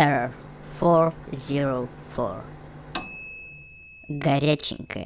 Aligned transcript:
Error 0.00 0.32
404. 0.80 2.42
Горяченькая. 4.08 5.04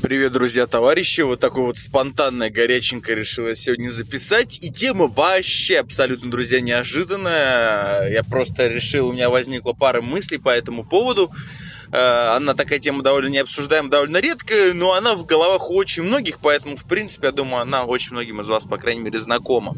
Привет, 0.00 0.30
друзья, 0.30 0.68
товарищи. 0.68 1.22
Вот 1.22 1.40
такой 1.40 1.64
вот 1.64 1.78
спонтанное 1.78 2.50
горяченькое 2.50 3.16
решила 3.16 3.56
сегодня 3.56 3.90
записать. 3.90 4.62
И 4.62 4.70
тема 4.70 5.08
вообще 5.08 5.80
абсолютно, 5.80 6.30
друзья, 6.30 6.60
неожиданная. 6.60 8.08
Я 8.08 8.22
просто 8.22 8.68
решил, 8.68 9.08
у 9.08 9.12
меня 9.12 9.28
возникла 9.28 9.72
пара 9.72 10.02
мыслей 10.02 10.38
по 10.38 10.50
этому 10.50 10.84
поводу. 10.84 11.32
Э, 11.92 12.36
она 12.36 12.54
такая 12.54 12.78
тема 12.78 13.02
довольно 13.02 13.28
не 13.28 13.38
обсуждаем, 13.38 13.90
довольно 13.90 14.16
редкая, 14.16 14.72
но 14.72 14.94
она 14.94 15.14
в 15.14 15.26
головах 15.26 15.70
у 15.70 15.74
очень 15.74 16.02
многих, 16.02 16.38
поэтому, 16.40 16.74
в 16.74 16.84
принципе, 16.84 17.26
я 17.26 17.32
думаю, 17.32 17.62
она 17.62 17.84
очень 17.84 18.12
многим 18.12 18.40
из 18.40 18.48
вас, 18.48 18.64
по 18.64 18.78
крайней 18.78 19.02
мере, 19.02 19.18
знакома. 19.18 19.76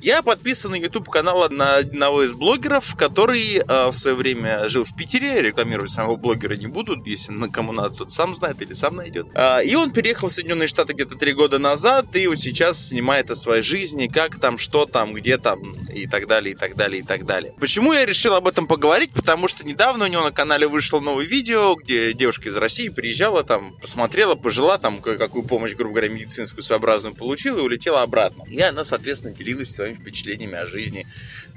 Я 0.00 0.22
подписан 0.22 0.72
на 0.72 0.76
YouTube 0.76 1.08
канал 1.08 1.48
на 1.50 1.76
одного 1.76 2.22
из 2.22 2.32
блогеров, 2.32 2.94
который 2.96 3.56
э, 3.56 3.86
в 3.88 3.92
свое 3.92 4.14
время 4.14 4.68
жил 4.68 4.84
в 4.84 4.94
Питере, 4.94 5.40
рекламировать 5.40 5.90
самого 5.90 6.16
блогера 6.16 6.54
не 6.54 6.66
буду, 6.66 7.02
если 7.04 7.32
на 7.32 7.48
кому 7.48 7.72
надо, 7.72 7.90
тот 7.90 8.10
сам 8.12 8.34
знает 8.34 8.60
или 8.60 8.72
сам 8.72 8.96
найдет. 8.96 9.26
Э, 9.34 9.64
и 9.64 9.74
он 9.74 9.90
переехал 9.92 10.28
в 10.28 10.32
Соединенные 10.32 10.68
Штаты 10.68 10.92
где-то 10.92 11.16
три 11.16 11.32
года 11.32 11.58
назад, 11.58 12.14
и 12.14 12.26
вот 12.26 12.38
сейчас 12.38 12.88
снимает 12.88 13.30
о 13.30 13.34
своей 13.34 13.62
жизни, 13.62 14.06
как 14.06 14.38
там, 14.38 14.58
что 14.58 14.86
там, 14.86 15.14
где 15.14 15.38
там, 15.38 15.62
и 15.88 16.06
так 16.06 16.26
далее, 16.26 16.54
и 16.54 16.56
так 16.56 16.76
далее, 16.76 17.00
и 17.00 17.04
так 17.04 17.24
далее. 17.24 17.54
Почему 17.58 17.92
я 17.92 18.04
решил 18.04 18.34
об 18.34 18.46
этом 18.46 18.66
поговорить? 18.66 19.12
Потому 19.12 19.48
что 19.48 19.64
недавно 19.64 20.04
у 20.04 20.08
него 20.08 20.22
на 20.22 20.32
канале 20.32 20.68
вышло 20.68 21.00
новое 21.00 21.24
видео, 21.24 21.74
где 21.74 22.12
девушка 22.12 22.48
из 22.48 22.56
России 22.56 22.88
приезжала 22.88 23.44
там, 23.44 23.74
посмотрела, 23.80 24.34
пожила 24.34 24.78
там, 24.78 25.00
какую 25.00 25.44
помощь, 25.44 25.74
грубо 25.74 25.94
говоря, 25.94 26.08
медицинскую 26.10 26.62
своеобразную 26.62 27.14
получила 27.14 27.58
и 27.58 27.62
улетела 27.62 28.02
обратно. 28.02 28.44
И 28.48 28.60
она, 28.60 28.84
соответственно, 28.84 29.34
делилась 29.34 29.76
своими 29.86 29.94
впечатлениями 29.94 30.56
о 30.56 30.66
жизни 30.66 31.06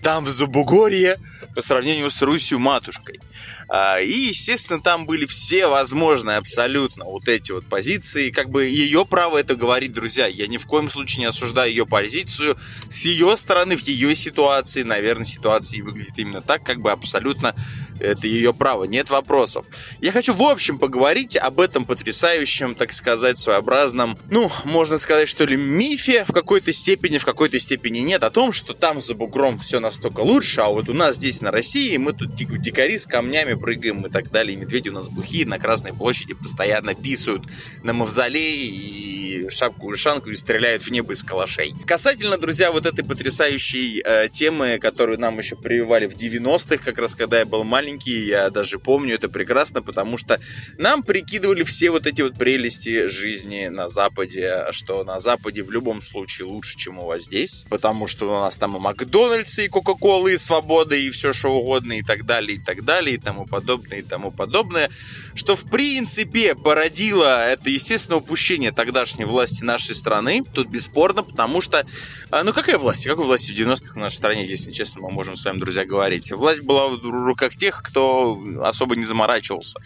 там, 0.01 0.23
в 0.23 0.29
Зубугорье, 0.29 1.17
по 1.55 1.61
сравнению 1.61 2.09
с 2.09 2.21
Русью 2.21 2.57
матушкой. 2.59 3.19
А, 3.67 3.99
и, 3.99 4.11
естественно, 4.11 4.81
там 4.81 5.05
были 5.05 5.25
все 5.25 5.67
возможные 5.67 6.37
абсолютно 6.37 7.03
вот 7.05 7.27
эти 7.27 7.51
вот 7.51 7.65
позиции. 7.65 8.29
Как 8.31 8.49
бы 8.49 8.65
ее 8.65 9.05
право 9.05 9.37
это 9.37 9.55
говорить, 9.55 9.91
друзья. 9.91 10.27
Я 10.27 10.47
ни 10.47 10.57
в 10.57 10.65
коем 10.65 10.89
случае 10.89 11.21
не 11.21 11.25
осуждаю 11.25 11.69
ее 11.69 11.85
позицию. 11.85 12.57
С 12.89 12.99
ее 13.01 13.35
стороны, 13.35 13.75
в 13.75 13.81
ее 13.81 14.15
ситуации, 14.15 14.83
наверное, 14.83 15.25
ситуация 15.25 15.83
выглядит 15.83 16.17
именно 16.17 16.41
так, 16.41 16.63
как 16.63 16.79
бы 16.79 16.91
абсолютно 16.91 17.53
это 17.99 18.27
ее 18.27 18.53
право, 18.53 18.85
нет 18.85 19.09
вопросов. 19.09 19.65
Я 20.01 20.11
хочу 20.11 20.33
в 20.33 20.41
общем 20.41 20.77
поговорить 20.77 21.35
об 21.37 21.59
этом 21.59 21.85
потрясающем, 21.85 22.75
так 22.75 22.93
сказать, 22.93 23.37
своеобразном, 23.37 24.17
ну, 24.29 24.51
можно 24.63 24.97
сказать, 24.97 25.27
что 25.27 25.45
ли, 25.45 25.55
мифе 25.55 26.25
в 26.25 26.33
какой-то 26.33 26.73
степени, 26.73 27.17
в 27.17 27.25
какой-то 27.25 27.59
степени 27.59 27.99
нет, 27.99 28.23
о 28.23 28.29
том, 28.29 28.51
что 28.51 28.73
там 28.73 29.01
за 29.01 29.15
бугром 29.15 29.59
все 29.59 29.79
настолько 29.79 30.21
лучше, 30.21 30.61
а 30.61 30.69
вот 30.69 30.89
у 30.89 30.93
нас 30.93 31.17
здесь 31.17 31.41
на 31.41 31.51
России 31.51 31.97
мы 31.97 32.13
тут 32.13 32.35
дикари 32.35 32.97
с 32.97 33.05
камнями 33.05 33.53
прыгаем 33.53 34.05
и 34.05 34.09
так 34.09 34.31
далее, 34.31 34.55
и 34.55 34.59
медведи 34.59 34.89
у 34.89 34.93
нас 34.93 35.09
бухие 35.09 35.45
на 35.45 35.59
Красной 35.59 35.93
площади 35.93 36.33
постоянно 36.33 36.95
писают 36.95 37.43
на 37.83 37.93
мавзолей 37.93 38.67
и 38.67 39.08
шапку-ушанку 39.49 40.29
и 40.29 40.35
стреляют 40.35 40.83
в 40.83 40.91
небо 40.91 41.13
из 41.13 41.23
калашей. 41.23 41.73
Касательно, 41.85 42.37
друзья, 42.37 42.71
вот 42.71 42.85
этой 42.85 43.03
потрясающей 43.03 44.01
э, 44.03 44.29
темы, 44.29 44.79
которую 44.79 45.19
нам 45.19 45.37
еще 45.39 45.55
прививали 45.55 46.07
в 46.07 46.15
90-х, 46.15 46.83
как 46.83 46.97
раз 46.99 47.15
когда 47.15 47.39
я 47.39 47.45
был 47.45 47.63
маленький, 47.63 48.27
я 48.27 48.49
даже 48.49 48.79
помню 48.79 49.15
это 49.15 49.29
прекрасно, 49.29 49.81
потому 49.81 50.17
что 50.17 50.39
нам 50.77 51.03
прикидывали 51.03 51.63
все 51.63 51.89
вот 51.89 52.07
эти 52.07 52.21
вот 52.21 52.35
прелести 52.35 53.07
жизни 53.07 53.67
на 53.67 53.89
Западе, 53.89 54.65
что 54.71 55.03
на 55.03 55.19
Западе 55.19 55.63
в 55.63 55.71
любом 55.71 56.01
случае 56.01 56.47
лучше, 56.47 56.77
чем 56.77 56.99
у 56.99 57.05
вас 57.05 57.23
здесь, 57.23 57.65
потому 57.69 58.07
что 58.07 58.27
у 58.27 58.39
нас 58.39 58.57
там 58.57 58.77
и 58.77 58.79
Макдональдсы, 58.79 59.65
и 59.65 59.67
Кока-Колы, 59.67 60.33
и 60.33 60.37
Свобода, 60.37 60.95
и 60.95 61.09
все 61.09 61.33
что 61.33 61.49
угодно, 61.49 61.93
и 61.93 62.01
так 62.01 62.25
далее, 62.25 62.57
и 62.57 62.59
так 62.59 62.83
далее, 62.85 63.15
и 63.15 63.19
тому 63.19 63.45
подобное, 63.45 63.99
и 63.99 64.01
тому 64.01 64.31
подобное, 64.31 64.89
что 65.35 65.55
в 65.55 65.65
принципе 65.69 66.55
породило 66.55 67.45
это, 67.47 67.69
естественно, 67.69 68.17
упущение 68.17 68.71
тогдашнего 68.71 69.18
внешней 69.19 69.25
власти 69.25 69.63
нашей 69.63 69.95
страны. 69.95 70.43
Тут 70.53 70.67
бесспорно, 70.67 71.23
потому 71.23 71.61
что... 71.61 71.85
А, 72.31 72.43
ну, 72.43 72.53
какая 72.53 72.77
власть? 72.77 73.05
Какой 73.05 73.25
власти 73.25 73.51
в 73.51 73.55
90-х 73.55 73.93
в 73.93 73.97
нашей 73.97 74.15
стране, 74.15 74.45
если 74.45 74.71
честно, 74.71 75.01
мы 75.01 75.11
можем 75.11 75.35
с 75.35 75.45
вами, 75.45 75.59
друзья, 75.59 75.85
говорить? 75.85 76.31
Власть 76.31 76.61
была 76.61 76.87
в 76.87 77.03
руках 77.03 77.55
тех, 77.55 77.81
кто 77.83 78.41
особо 78.63 78.95
не 78.95 79.03
заморачивался. 79.03 79.79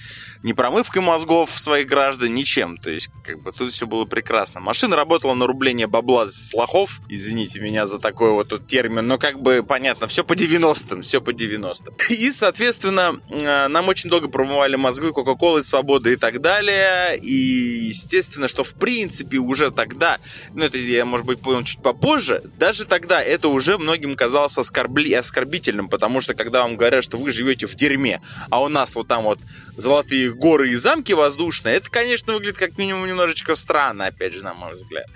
Ни 0.44 0.54
промывкой 0.54 1.02
мозгов 1.02 1.50
своих 1.50 1.88
граждан, 1.88 2.34
ничем. 2.34 2.78
То 2.78 2.90
есть, 2.90 3.10
как 3.24 3.42
бы, 3.42 3.52
тут 3.52 3.72
все 3.72 3.88
было 3.88 4.06
прекрасно. 4.06 4.60
Машина 4.60 4.96
работала 4.96 5.34
на 5.34 5.48
рубление 5.48 5.88
бабла 5.88 6.28
с 6.28 6.54
лохов. 6.54 7.02
Извините 7.10 7.60
меня 7.60 7.88
за 7.88 8.00
такой 8.00 8.32
вот 8.32 8.50
тут 8.50 8.68
термин, 8.68 9.08
но 9.08 9.18
как 9.18 9.42
бы 9.42 9.64
понятно, 9.64 10.08
все 10.08 10.24
по 10.24 10.34
90-м, 10.34 11.02
все 11.02 11.22
по 11.22 11.32
90-м. 11.32 11.96
И, 12.10 12.32
соответственно, 12.32 13.16
а, 13.30 13.68
нам 13.68 13.88
очень 13.88 14.10
долго 14.10 14.28
промывали 14.28 14.76
мозги 14.76 15.12
Кока-Колы, 15.12 15.64
Свободы 15.64 16.14
и 16.14 16.16
так 16.16 16.42
далее. 16.42 17.18
И, 17.18 17.34
естественно, 17.90 18.48
что 18.48 18.64
в 18.64 18.74
принципе 18.76 19.23
принципе, 19.24 19.38
уже 19.38 19.72
тогда, 19.72 20.18
ну, 20.54 20.66
это 20.66 20.78
я, 20.78 21.06
может 21.06 21.26
быть, 21.26 21.40
понял 21.40 21.64
чуть 21.64 21.82
попозже, 21.82 22.42
даже 22.58 22.86
тогда 22.86 23.22
это 23.22 23.48
уже 23.48 23.78
многим 23.78 24.16
казалось 24.16 24.58
оскорбли, 24.58 25.14
оскорбительным, 25.14 25.90
потому 25.90 26.22
что 26.22 26.34
когда 26.34 26.64
вам 26.64 26.78
говорят, 26.78 27.04
что 27.04 27.18
вы 27.18 27.32
живете 27.32 27.66
в 27.66 27.76
дерьме, 27.76 28.22
а 28.50 28.62
у 28.62 28.70
нас 28.70 28.96
вот 28.96 29.08
там 29.08 29.24
вот 29.24 29.40
золотые 29.78 30.34
горы 30.34 30.72
и 30.72 30.76
замки 30.76 31.14
воздушные, 31.14 31.76
это, 31.76 31.90
конечно, 31.90 32.34
выглядит 32.34 32.58
как 32.58 32.78
минимум 32.78 33.08
немножечко 33.08 33.56
странно, 33.56 34.08
опять 34.08 34.34
же, 34.34 34.44
на 34.44 34.54
мой 34.54 34.74
взгляд. 34.74 35.08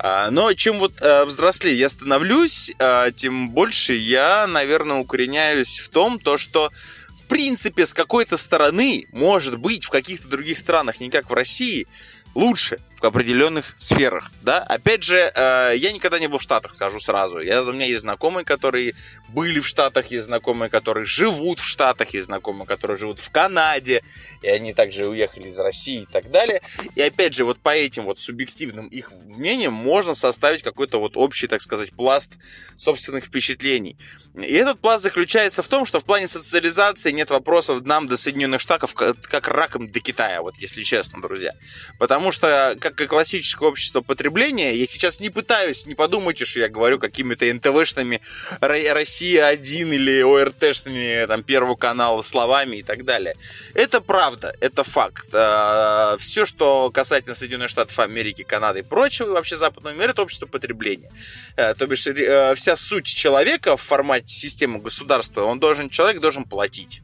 А, 0.00 0.30
но 0.30 0.52
чем 0.52 0.78
вот 0.78 1.00
э, 1.00 1.24
взрослее 1.24 1.76
я 1.76 1.88
становлюсь, 1.88 2.70
э, 2.78 3.10
тем 3.16 3.50
больше 3.50 3.94
я, 3.94 4.46
наверное, 4.46 4.98
укореняюсь 4.98 5.80
в 5.80 5.88
том, 5.88 6.20
то, 6.20 6.38
что 6.38 6.70
в 7.16 7.26
принципе, 7.26 7.84
с 7.84 7.92
какой-то 7.92 8.36
стороны, 8.36 9.06
может 9.10 9.58
быть, 9.58 9.84
в 9.84 9.90
каких-то 9.90 10.28
других 10.28 10.56
странах, 10.56 11.00
не 11.00 11.10
как 11.10 11.28
в 11.28 11.34
России, 11.34 11.88
лучше 12.34 12.78
в 13.00 13.04
определенных 13.04 13.74
сферах, 13.76 14.30
да. 14.42 14.58
Опять 14.58 15.04
же, 15.04 15.16
э, 15.16 15.74
я 15.76 15.92
никогда 15.92 16.18
не 16.18 16.26
был 16.26 16.38
в 16.38 16.42
Штатах, 16.42 16.74
скажу 16.74 16.98
сразу. 16.98 17.38
Я, 17.38 17.62
у 17.62 17.72
меня 17.72 17.86
есть 17.86 18.02
знакомые, 18.02 18.44
которые 18.44 18.94
были 19.28 19.60
в 19.60 19.68
Штатах, 19.68 20.06
есть 20.10 20.26
знакомые, 20.26 20.68
которые 20.68 21.04
живут 21.04 21.60
в 21.60 21.64
Штатах, 21.64 22.10
есть 22.14 22.26
знакомые, 22.26 22.66
которые 22.66 22.96
живут 22.96 23.20
в 23.20 23.30
Канаде, 23.30 24.02
и 24.42 24.48
они 24.48 24.72
также 24.74 25.06
уехали 25.06 25.48
из 25.48 25.58
России 25.58 26.02
и 26.02 26.06
так 26.06 26.30
далее. 26.30 26.60
И 26.96 27.02
опять 27.02 27.34
же, 27.34 27.44
вот 27.44 27.58
по 27.58 27.70
этим 27.70 28.04
вот 28.04 28.18
субъективным 28.18 28.88
их 28.88 29.12
мнениям 29.26 29.72
можно 29.72 30.14
составить 30.14 30.62
какой-то 30.62 30.98
вот 30.98 31.16
общий, 31.16 31.46
так 31.46 31.60
сказать, 31.60 31.92
пласт 31.92 32.32
собственных 32.76 33.26
впечатлений. 33.26 33.96
И 34.34 34.54
этот 34.54 34.80
пласт 34.80 35.02
заключается 35.02 35.62
в 35.62 35.68
том, 35.68 35.84
что 35.84 36.00
в 36.00 36.04
плане 36.04 36.28
социализации 36.28 37.10
нет 37.10 37.30
вопросов 37.30 37.84
нам 37.84 38.06
до 38.06 38.16
Соединенных 38.16 38.60
Штатов 38.60 38.94
как 38.94 39.48
раком 39.48 39.90
до 39.90 40.00
Китая, 40.00 40.42
вот 40.42 40.56
если 40.56 40.82
честно, 40.82 41.20
друзья. 41.20 41.54
Потому 41.98 42.30
что, 42.30 42.76
как 42.90 43.00
и 43.00 43.06
классическое 43.06 43.68
общество 43.68 44.00
потребления, 44.00 44.74
я 44.74 44.86
сейчас 44.86 45.20
не 45.20 45.30
пытаюсь, 45.30 45.86
не 45.86 45.94
подумайте, 45.94 46.44
что 46.44 46.60
я 46.60 46.68
говорю 46.68 46.98
какими-то 46.98 47.44
НТВшными 47.52 48.20
Россия-1 48.60 49.94
или 49.94 50.22
ОРТшными 50.22 51.26
там 51.26 51.42
Первого 51.42 51.76
канала 51.76 52.22
словами 52.22 52.76
и 52.76 52.82
так 52.82 53.04
далее. 53.04 53.34
Это 53.74 54.00
правда, 54.00 54.54
это 54.60 54.82
факт. 54.82 55.28
А, 55.32 56.16
Все, 56.18 56.44
что 56.44 56.90
касательно 56.90 57.34
Соединенных 57.34 57.70
Штатов 57.70 57.98
Америки, 57.98 58.42
Канады 58.42 58.80
и 58.80 58.82
прочего, 58.82 59.28
и 59.28 59.32
вообще 59.32 59.56
западного 59.56 59.94
мира, 59.94 60.10
это 60.10 60.22
общество 60.22 60.46
потребления. 60.46 61.10
Э, 61.56 61.74
то 61.74 61.86
бишь, 61.86 62.06
э, 62.06 62.54
вся 62.54 62.76
суть 62.76 63.06
человека 63.06 63.76
в 63.76 63.82
формате 63.82 64.32
системы 64.32 64.80
государства, 64.80 65.44
он 65.44 65.58
должен, 65.58 65.90
человек 65.90 66.20
должен 66.20 66.44
платить. 66.44 67.02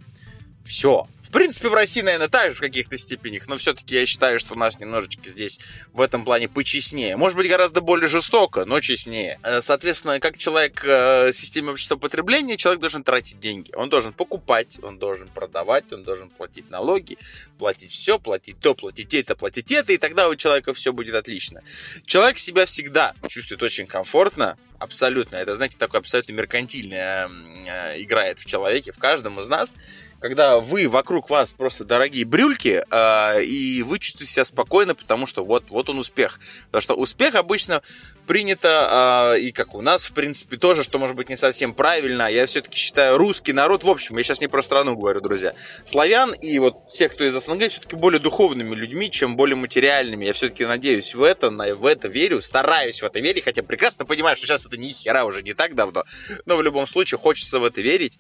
Все 0.65 1.06
принципе, 1.34 1.69
в 1.69 1.75
России, 1.75 2.00
наверное, 2.00 2.28
так 2.28 2.53
же 2.53 2.56
в 2.56 2.61
каких-то 2.61 2.97
степенях, 2.97 3.49
но 3.49 3.56
все-таки 3.56 3.95
я 3.95 4.06
считаю, 4.06 4.39
что 4.39 4.55
у 4.55 4.56
нас 4.56 4.78
немножечко 4.78 5.28
здесь 5.28 5.59
в 5.93 6.00
этом 6.00 6.25
плане 6.25 6.49
почестнее. 6.49 7.17
Может 7.17 7.37
быть, 7.37 7.49
гораздо 7.49 7.81
более 7.81 8.09
жестоко, 8.09 8.65
но 8.65 8.81
честнее. 8.81 9.38
Э, 9.43 9.61
соответственно, 9.61 10.20
как 10.20 10.38
человек 10.38 10.85
э, 10.85 11.31
в 11.31 11.32
системе 11.32 11.73
общества 11.73 11.97
потребления, 11.97 12.56
человек 12.56 12.81
должен 12.81 13.03
тратить 13.03 13.41
деньги. 13.41 13.73
Он 13.75 13.88
должен 13.88 14.12
покупать, 14.12 14.79
он 14.82 14.99
должен 14.99 15.29
продавать, 15.29 15.93
он 15.93 16.05
должен 16.05 16.31
платить 16.31 16.70
налоги, 16.70 17.19
платить 17.59 17.91
все, 17.91 18.19
платить 18.19 18.61
то, 18.61 18.75
платить 18.75 19.12
это, 19.12 19.35
платить 19.35 19.73
это, 19.73 19.93
и 19.93 19.99
тогда 19.99 20.29
у 20.29 20.37
человека 20.37 20.73
все 20.73 20.93
будет 20.93 21.17
отлично. 21.17 21.62
Человек 22.06 22.38
себя 22.38 22.64
всегда 22.64 23.12
чувствует 23.29 23.62
очень 23.62 23.87
комфортно, 23.87 24.56
абсолютно. 24.79 25.37
Это, 25.37 25.56
знаете, 25.56 25.76
такое 25.79 26.00
абсолютно 26.00 26.32
меркантильное 26.32 27.29
э, 27.29 28.03
играет 28.03 28.38
в 28.38 28.47
человеке, 28.47 28.93
в 28.93 28.99
каждом 28.99 29.41
из 29.41 29.49
нас 29.49 29.76
когда 30.25 30.59
вы 30.59 30.88
вокруг 30.88 31.29
вас 31.29 31.53
просто 31.53 31.85
дорогие 31.85 32.25
брюльки, 32.25 32.82
э, 32.91 33.43
и 33.43 33.82
вы 33.82 33.99
чувствуете 33.99 34.32
себя 34.32 34.47
спокойно, 34.47 34.94
потому 34.94 35.26
что 35.26 35.44
вот, 35.44 35.65
вот 35.69 35.91
он 35.91 35.99
успех. 35.99 36.41
Потому 36.69 36.81
что 36.81 36.94
успех 36.94 37.35
обычно 37.35 37.82
принято, 38.25 39.35
э, 39.37 39.41
и 39.41 39.53
как 39.53 39.75
у 39.75 39.82
нас, 39.82 40.06
в 40.06 40.12
принципе, 40.12 40.56
тоже, 40.56 40.82
что 40.82 40.99
может 40.99 41.17
быть 41.17 41.29
не 41.29 41.37
совсем 41.37 41.75
правильно. 41.75 42.31
Я 42.31 42.47
все-таки 42.47 42.76
считаю 42.76 43.19
русский 43.19 43.53
народ, 43.53 43.85
в 43.85 43.91
общем, 43.91 44.17
я 44.19 44.25
сейчас 44.25 44.41
не 44.41 44.49
про 44.49 44.62
страну 44.62 44.97
говорю, 44.97 45.21
друзья, 45.21 45.55
славян 45.85 46.32
и 46.32 46.59
вот 46.59 46.93
тех, 46.93 47.12
кто 47.12 47.25
из 47.25 47.35
СНГ, 47.35 47.69
все-таки 47.69 47.97
более 47.97 48.21
духовными 48.21 48.75
людьми, 48.75 49.11
чем 49.11 49.37
более 49.37 49.56
материальными. 49.56 50.25
Я 50.25 50.32
все-таки 50.32 50.65
надеюсь 50.65 51.15
в 51.15 51.23
это, 51.23 51.50
на, 51.50 51.75
в 51.75 51.87
это 51.87 52.09
верю, 52.09 52.41
стараюсь 52.41 53.03
в 53.03 53.05
это 53.05 53.21
верить, 53.21 53.44
хотя 53.44 53.62
прекрасно 53.62 54.05
понимаю, 54.05 54.37
что 54.37 54.47
сейчас 54.47 54.67
это 54.67 54.76
ни 54.76 54.88
хера 54.88 55.25
уже 55.25 55.43
не 55.43 55.55
так 55.55 55.75
давно, 55.75 56.05
но 56.47 56.56
в 56.56 56.62
любом 56.62 56.87
случае 56.87 57.19
хочется 57.19 57.59
в 57.59 57.65
это 57.65 57.81
верить, 57.81 58.19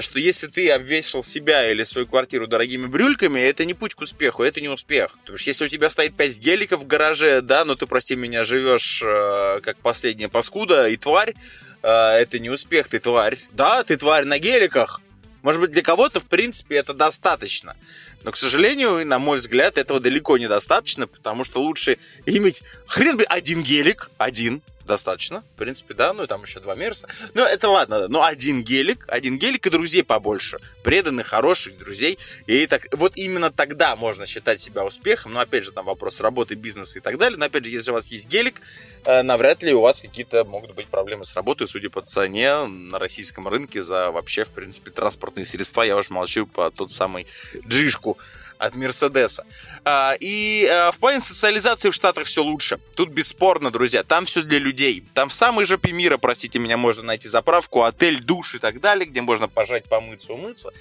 что 0.00 0.18
если 0.18 0.46
ты 0.46 0.70
обвесил 0.70 1.22
себя 1.22 1.70
или 1.70 1.82
свою 1.84 2.06
квартиру 2.06 2.46
дорогими 2.46 2.86
брюльками, 2.86 3.40
это 3.40 3.64
не 3.64 3.74
путь 3.74 3.94
к 3.94 4.00
успеху, 4.00 4.42
это 4.42 4.60
не 4.60 4.68
успех. 4.68 5.18
Потому 5.20 5.38
что 5.38 5.50
если 5.50 5.64
у 5.64 5.68
тебя 5.68 5.88
стоит 5.88 6.14
5 6.16 6.38
геликов 6.38 6.80
в 6.80 6.86
гараже, 6.86 7.40
да, 7.40 7.64
но 7.64 7.74
ты, 7.74 7.86
прости 7.86 8.16
меня, 8.16 8.44
живешь 8.44 9.02
э, 9.40 9.60
как 9.60 9.76
последняя 9.78 10.28
паскуда 10.28 10.88
и 10.88 10.96
тварь, 10.96 11.34
э, 11.82 11.88
это 11.88 12.38
не 12.38 12.50
успех, 12.50 12.88
ты 12.88 12.98
тварь. 12.98 13.38
Да, 13.52 13.82
ты 13.84 13.96
тварь 13.96 14.24
на 14.24 14.38
геликах. 14.38 15.00
Может 15.42 15.60
быть, 15.60 15.70
для 15.70 15.82
кого-то, 15.82 16.20
в 16.20 16.26
принципе, 16.26 16.76
это 16.76 16.92
достаточно. 16.92 17.76
Но, 18.22 18.32
к 18.32 18.36
сожалению, 18.36 19.06
на 19.06 19.18
мой 19.18 19.38
взгляд, 19.38 19.78
этого 19.78 20.00
далеко 20.00 20.36
недостаточно, 20.36 21.06
потому 21.06 21.44
что 21.44 21.62
лучше 21.62 21.98
иметь 22.26 22.62
хрен 22.86 23.16
бы 23.16 23.24
один 23.24 23.62
гелик, 23.62 24.10
один, 24.18 24.60
достаточно, 24.90 25.44
в 25.54 25.58
принципе, 25.58 25.94
да, 25.94 26.12
ну 26.12 26.24
и 26.24 26.26
там 26.26 26.42
еще 26.42 26.58
два 26.58 26.74
Мерса. 26.74 27.08
Ну, 27.34 27.44
это 27.44 27.68
ладно, 27.68 28.08
но 28.08 28.24
один 28.24 28.64
гелик, 28.64 29.04
один 29.06 29.38
гелик 29.38 29.66
и 29.66 29.70
друзей 29.70 30.02
побольше, 30.02 30.58
преданных, 30.82 31.28
хороших 31.28 31.78
друзей. 31.78 32.18
И 32.46 32.66
так, 32.66 32.88
вот 32.92 33.12
именно 33.16 33.52
тогда 33.52 33.94
можно 33.94 34.26
считать 34.26 34.60
себя 34.60 34.84
успехом, 34.84 35.32
но 35.32 35.40
опять 35.40 35.64
же, 35.64 35.70
там 35.70 35.86
вопрос 35.86 36.20
работы, 36.20 36.56
бизнеса 36.56 36.98
и 36.98 37.02
так 37.02 37.18
далее. 37.18 37.38
Но 37.38 37.44
опять 37.44 37.64
же, 37.64 37.70
если 37.70 37.92
у 37.92 37.94
вас 37.94 38.08
есть 38.08 38.28
гелик, 38.28 38.60
э, 39.04 39.22
навряд 39.22 39.62
ли 39.62 39.72
у 39.72 39.80
вас 39.80 40.02
какие-то 40.02 40.44
могут 40.44 40.74
быть 40.74 40.88
проблемы 40.88 41.24
с 41.24 41.34
работой, 41.36 41.68
судя 41.68 41.88
по 41.88 42.00
цене 42.00 42.66
на 42.66 42.98
российском 42.98 43.46
рынке 43.46 43.82
за 43.82 44.10
вообще, 44.10 44.44
в 44.44 44.48
принципе, 44.48 44.90
транспортные 44.90 45.46
средства. 45.46 45.82
Я 45.82 45.96
уж 45.96 46.10
молчу 46.10 46.46
по 46.46 46.70
тот 46.72 46.90
самый 46.90 47.28
джишку 47.68 48.18
от 48.60 48.74
Мерседеса. 48.74 49.44
А, 49.84 50.14
и 50.20 50.68
а, 50.70 50.92
в 50.92 50.98
плане 50.98 51.20
социализации 51.20 51.88
в 51.90 51.94
Штатах 51.94 52.26
все 52.26 52.42
лучше. 52.42 52.78
Тут 52.94 53.08
бесспорно, 53.08 53.70
друзья. 53.70 54.04
Там 54.04 54.26
все 54.26 54.42
для 54.42 54.58
людей. 54.58 55.02
Там 55.14 55.30
в 55.30 55.32
самой 55.32 55.64
жопе 55.64 55.92
мира, 55.92 56.18
простите 56.18 56.58
меня, 56.58 56.76
можно 56.76 57.02
найти 57.02 57.28
заправку, 57.28 57.82
отель, 57.82 58.20
душ 58.20 58.54
и 58.54 58.58
так 58.58 58.80
далее, 58.80 59.06
где 59.06 59.22
можно 59.22 59.48
пожать, 59.48 59.88
помыться, 59.88 60.32
умыться 60.32 60.72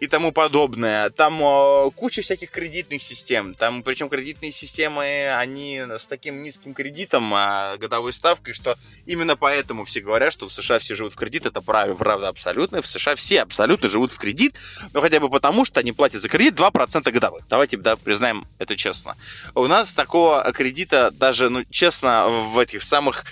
и 0.00 0.06
тому 0.06 0.32
подобное. 0.32 1.10
Там 1.10 1.42
э, 1.42 1.90
куча 1.94 2.22
всяких 2.22 2.50
кредитных 2.50 3.02
систем. 3.02 3.54
Там, 3.54 3.82
причем 3.82 4.08
кредитные 4.08 4.52
системы, 4.52 5.32
они 5.36 5.78
с 5.78 6.06
таким 6.06 6.42
низким 6.42 6.74
кредитом, 6.74 7.32
э, 7.34 7.76
годовой 7.78 8.12
ставкой, 8.12 8.54
что 8.54 8.76
именно 9.06 9.36
поэтому 9.36 9.84
все 9.84 10.00
говорят, 10.00 10.32
что 10.32 10.48
в 10.48 10.52
США 10.52 10.78
все 10.78 10.94
живут 10.94 11.14
в 11.14 11.16
кредит. 11.16 11.46
Это 11.46 11.60
правда, 11.60 11.94
правда 11.94 12.28
абсолютно. 12.28 12.82
В 12.82 12.86
США 12.86 13.14
все 13.14 13.42
абсолютно 13.42 13.88
живут 13.88 14.12
в 14.12 14.18
кредит, 14.18 14.54
но 14.92 15.00
хотя 15.00 15.20
бы 15.20 15.28
потому, 15.28 15.64
что 15.64 15.80
они 15.80 15.92
платят 15.92 16.20
за 16.20 16.28
кредит 16.28 16.54
2% 16.54 17.10
годовых. 17.10 17.42
Давайте 17.48 17.76
да, 17.76 17.96
признаем 17.96 18.44
это 18.58 18.76
честно. 18.76 19.16
У 19.54 19.66
нас 19.66 19.92
такого 19.92 20.42
кредита 20.52 21.10
даже, 21.10 21.48
ну, 21.50 21.64
честно, 21.70 22.28
в 22.28 22.58
этих 22.58 22.82
самых 22.82 23.24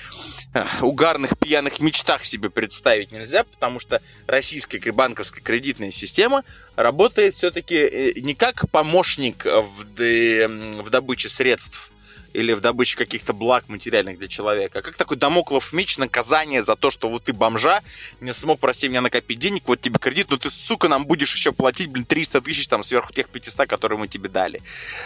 угарных 0.81 1.37
пьяных 1.39 1.81
мечтах 1.81 2.25
себе 2.25 2.51
представить 2.51 3.13
нельзя, 3.13 3.45
потому 3.45 3.81
что 3.81 4.01
российская 4.27 4.93
банковская 4.93 5.41
кредитная 5.41 5.91
система 5.91 6.45
работает 6.77 7.35
все-таки 7.35 7.77
э, 7.77 8.21
не 8.21 8.35
как 8.35 8.71
помощник 8.71 9.45
в, 9.45 9.85
в 9.97 10.91
добыче 10.91 11.29
средств, 11.29 11.91
или 12.35 12.53
в 12.53 12.61
добыче 12.61 12.97
каких-то 12.97 13.33
благ 13.33 13.65
материальных 13.69 14.19
для 14.19 14.29
человека. 14.29 14.83
Как 14.83 14.97
такой 14.97 15.17
домоклов 15.17 15.73
меч 15.73 15.97
наказание 15.99 16.63
за 16.63 16.75
то, 16.75 16.91
что 16.91 17.09
вот 17.09 17.25
ты 17.25 17.33
бомжа, 17.33 17.81
не 18.21 18.33
смог, 18.33 18.59
прости 18.59 18.89
меня, 18.89 19.01
накопить 19.01 19.39
денег, 19.39 19.63
вот 19.67 19.81
тебе 19.81 19.99
кредит, 19.99 20.27
но 20.31 20.37
ты, 20.37 20.51
сука, 20.51 20.89
нам 20.89 21.07
будешь 21.07 21.33
еще 21.33 21.53
платить, 21.53 21.89
блин, 21.89 22.05
300 22.05 22.41
тысяч 22.43 22.67
там 22.67 22.83
сверху 22.83 23.13
тех 23.13 23.29
500, 23.29 23.69
которые 23.69 23.99
мы 23.99 24.09
тебе 24.09 24.29
дали. 24.29 24.61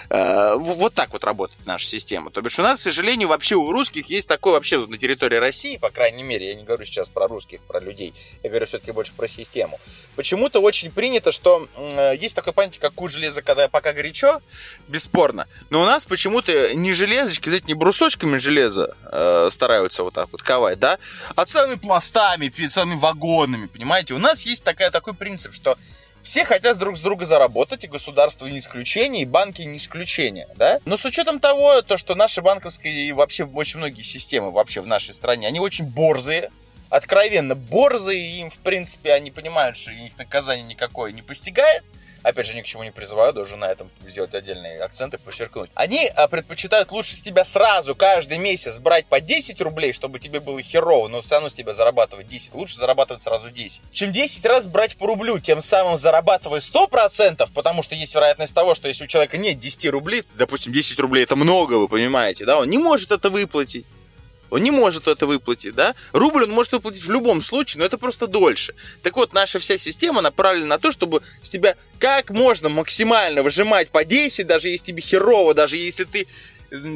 Э, 0.08 0.54
вот 0.56 0.94
так 0.94 1.12
вот 1.12 1.22
работает 1.24 1.66
наша 1.66 1.86
система. 1.86 2.30
То 2.30 2.40
бишь 2.40 2.58
у 2.58 2.62
нас, 2.62 2.80
к 2.80 2.82
сожалению, 2.82 3.28
вообще 3.28 3.56
у 3.56 3.70
русских 3.70 4.08
есть 4.08 4.26
такой 4.26 4.52
вообще 4.52 4.86
на 4.86 4.96
территории 4.96 5.36
России, 5.36 5.76
по 5.76 5.90
крайней 5.90 6.22
мере, 6.22 6.48
я 6.48 6.54
не 6.54 6.64
говорю 6.64 6.86
сейчас 6.86 7.10
про 7.10 7.28
русских, 7.28 7.60
про 7.60 7.78
людей, 7.78 8.14
я 8.42 8.48
говорю 8.48 8.66
все-таки 8.66 8.92
больше 8.92 9.12
про 9.12 9.28
систему. 9.28 9.78
Почему-то 10.16 10.60
очень 10.60 10.90
принято, 10.90 11.30
что 11.30 11.68
э, 11.76 12.14
есть 12.18 12.34
такое 12.34 12.54
понятие, 12.54 12.80
как 12.80 12.94
кур 12.94 13.10
железо, 13.10 13.42
когда 13.42 13.68
пока 13.68 13.92
горячо, 13.92 14.40
бесспорно. 14.88 15.46
Но 15.68 15.82
у 15.82 15.84
нас 15.84 16.04
почему-то 16.04 16.74
не 16.74 16.94
железо 16.94 17.17
железочки, 17.18 17.48
знаете, 17.48 17.66
не 17.68 17.74
брусочками 17.74 18.38
железа 18.38 18.96
э, 19.10 19.48
стараются 19.50 20.04
вот 20.04 20.14
так 20.14 20.28
вот 20.32 20.42
ковать, 20.42 20.78
да, 20.78 20.98
а 21.34 21.44
целыми 21.44 21.76
пластами, 21.76 22.48
целыми 22.48 22.96
вагонами, 22.96 23.66
понимаете? 23.66 24.14
У 24.14 24.18
нас 24.18 24.42
есть 24.42 24.64
такая, 24.64 24.90
такой 24.90 25.14
принцип, 25.14 25.54
что 25.54 25.76
все 26.22 26.44
хотят 26.44 26.78
друг 26.78 26.96
с 26.96 27.00
друга 27.00 27.24
заработать, 27.24 27.84
и 27.84 27.88
государство 27.88 28.46
не 28.46 28.58
исключение, 28.58 29.22
и 29.22 29.26
банки 29.26 29.62
не 29.62 29.78
исключение, 29.78 30.48
да? 30.56 30.78
Но 30.84 30.96
с 30.96 31.04
учетом 31.04 31.40
того, 31.40 31.82
то, 31.82 31.96
что 31.96 32.14
наши 32.14 32.42
банковские 32.42 33.08
и 33.08 33.12
вообще 33.12 33.44
очень 33.44 33.78
многие 33.78 34.02
системы 34.02 34.50
вообще 34.50 34.80
в 34.80 34.86
нашей 34.86 35.14
стране, 35.14 35.46
они 35.46 35.60
очень 35.60 35.86
борзые, 35.86 36.50
откровенно 36.90 37.54
борзые, 37.54 38.20
и 38.20 38.40
им, 38.40 38.50
в 38.50 38.58
принципе, 38.58 39.12
они 39.12 39.30
понимают, 39.30 39.76
что 39.76 39.90
их 39.92 40.16
наказание 40.18 40.64
никакое 40.64 41.12
не 41.12 41.22
постигает, 41.22 41.82
опять 42.28 42.46
же, 42.46 42.56
ни 42.56 42.62
к 42.62 42.66
чему 42.66 42.84
не 42.84 42.90
призываю, 42.90 43.32
должен 43.32 43.60
на 43.60 43.66
этом 43.66 43.90
сделать 44.06 44.34
отдельные 44.34 44.82
акценты, 44.82 45.18
подчеркнуть. 45.18 45.70
Они 45.74 46.06
а, 46.14 46.28
предпочитают 46.28 46.92
лучше 46.92 47.16
с 47.16 47.22
тебя 47.22 47.44
сразу 47.44 47.94
каждый 47.94 48.38
месяц 48.38 48.78
брать 48.78 49.06
по 49.06 49.20
10 49.20 49.60
рублей, 49.60 49.92
чтобы 49.92 50.18
тебе 50.18 50.40
было 50.40 50.60
херово, 50.62 51.08
но 51.08 51.22
все 51.22 51.36
равно 51.36 51.48
с 51.48 51.54
тебя 51.54 51.72
зарабатывать 51.72 52.26
10. 52.26 52.54
Лучше 52.54 52.76
зарабатывать 52.76 53.22
сразу 53.22 53.50
10. 53.50 53.82
Чем 53.90 54.12
10 54.12 54.44
раз 54.46 54.66
брать 54.66 54.96
по 54.96 55.06
рублю, 55.06 55.38
тем 55.38 55.62
самым 55.62 55.98
зарабатывая 55.98 56.60
100%, 56.60 57.48
потому 57.54 57.82
что 57.82 57.94
есть 57.94 58.14
вероятность 58.14 58.54
того, 58.54 58.74
что 58.74 58.88
если 58.88 59.04
у 59.04 59.06
человека 59.06 59.38
нет 59.38 59.58
10 59.58 59.86
рублей, 59.86 60.24
допустим, 60.34 60.72
10 60.72 60.98
рублей 60.98 61.24
это 61.24 61.36
много, 61.36 61.74
вы 61.74 61.88
понимаете, 61.88 62.44
да, 62.44 62.58
он 62.58 62.68
не 62.68 62.78
может 62.78 63.12
это 63.12 63.30
выплатить. 63.30 63.86
Он 64.50 64.62
не 64.62 64.70
может 64.70 65.08
это 65.08 65.26
выплатить, 65.26 65.74
да? 65.74 65.94
Рубль 66.12 66.44
он 66.44 66.50
может 66.50 66.72
выплатить 66.72 67.04
в 67.04 67.10
любом 67.10 67.42
случае, 67.42 67.80
но 67.80 67.86
это 67.86 67.98
просто 67.98 68.26
дольше. 68.26 68.74
Так 69.02 69.16
вот, 69.16 69.32
наша 69.32 69.58
вся 69.58 69.78
система 69.78 70.20
направлена 70.22 70.66
на 70.66 70.78
то, 70.78 70.92
чтобы 70.92 71.22
с 71.42 71.50
тебя 71.50 71.76
как 71.98 72.30
можно 72.30 72.68
максимально 72.68 73.42
выжимать 73.42 73.90
по 73.90 74.04
10, 74.04 74.46
даже 74.46 74.68
если 74.68 74.86
тебе 74.86 75.02
херово, 75.02 75.54
даже 75.54 75.76
если 75.76 76.04
ты 76.04 76.26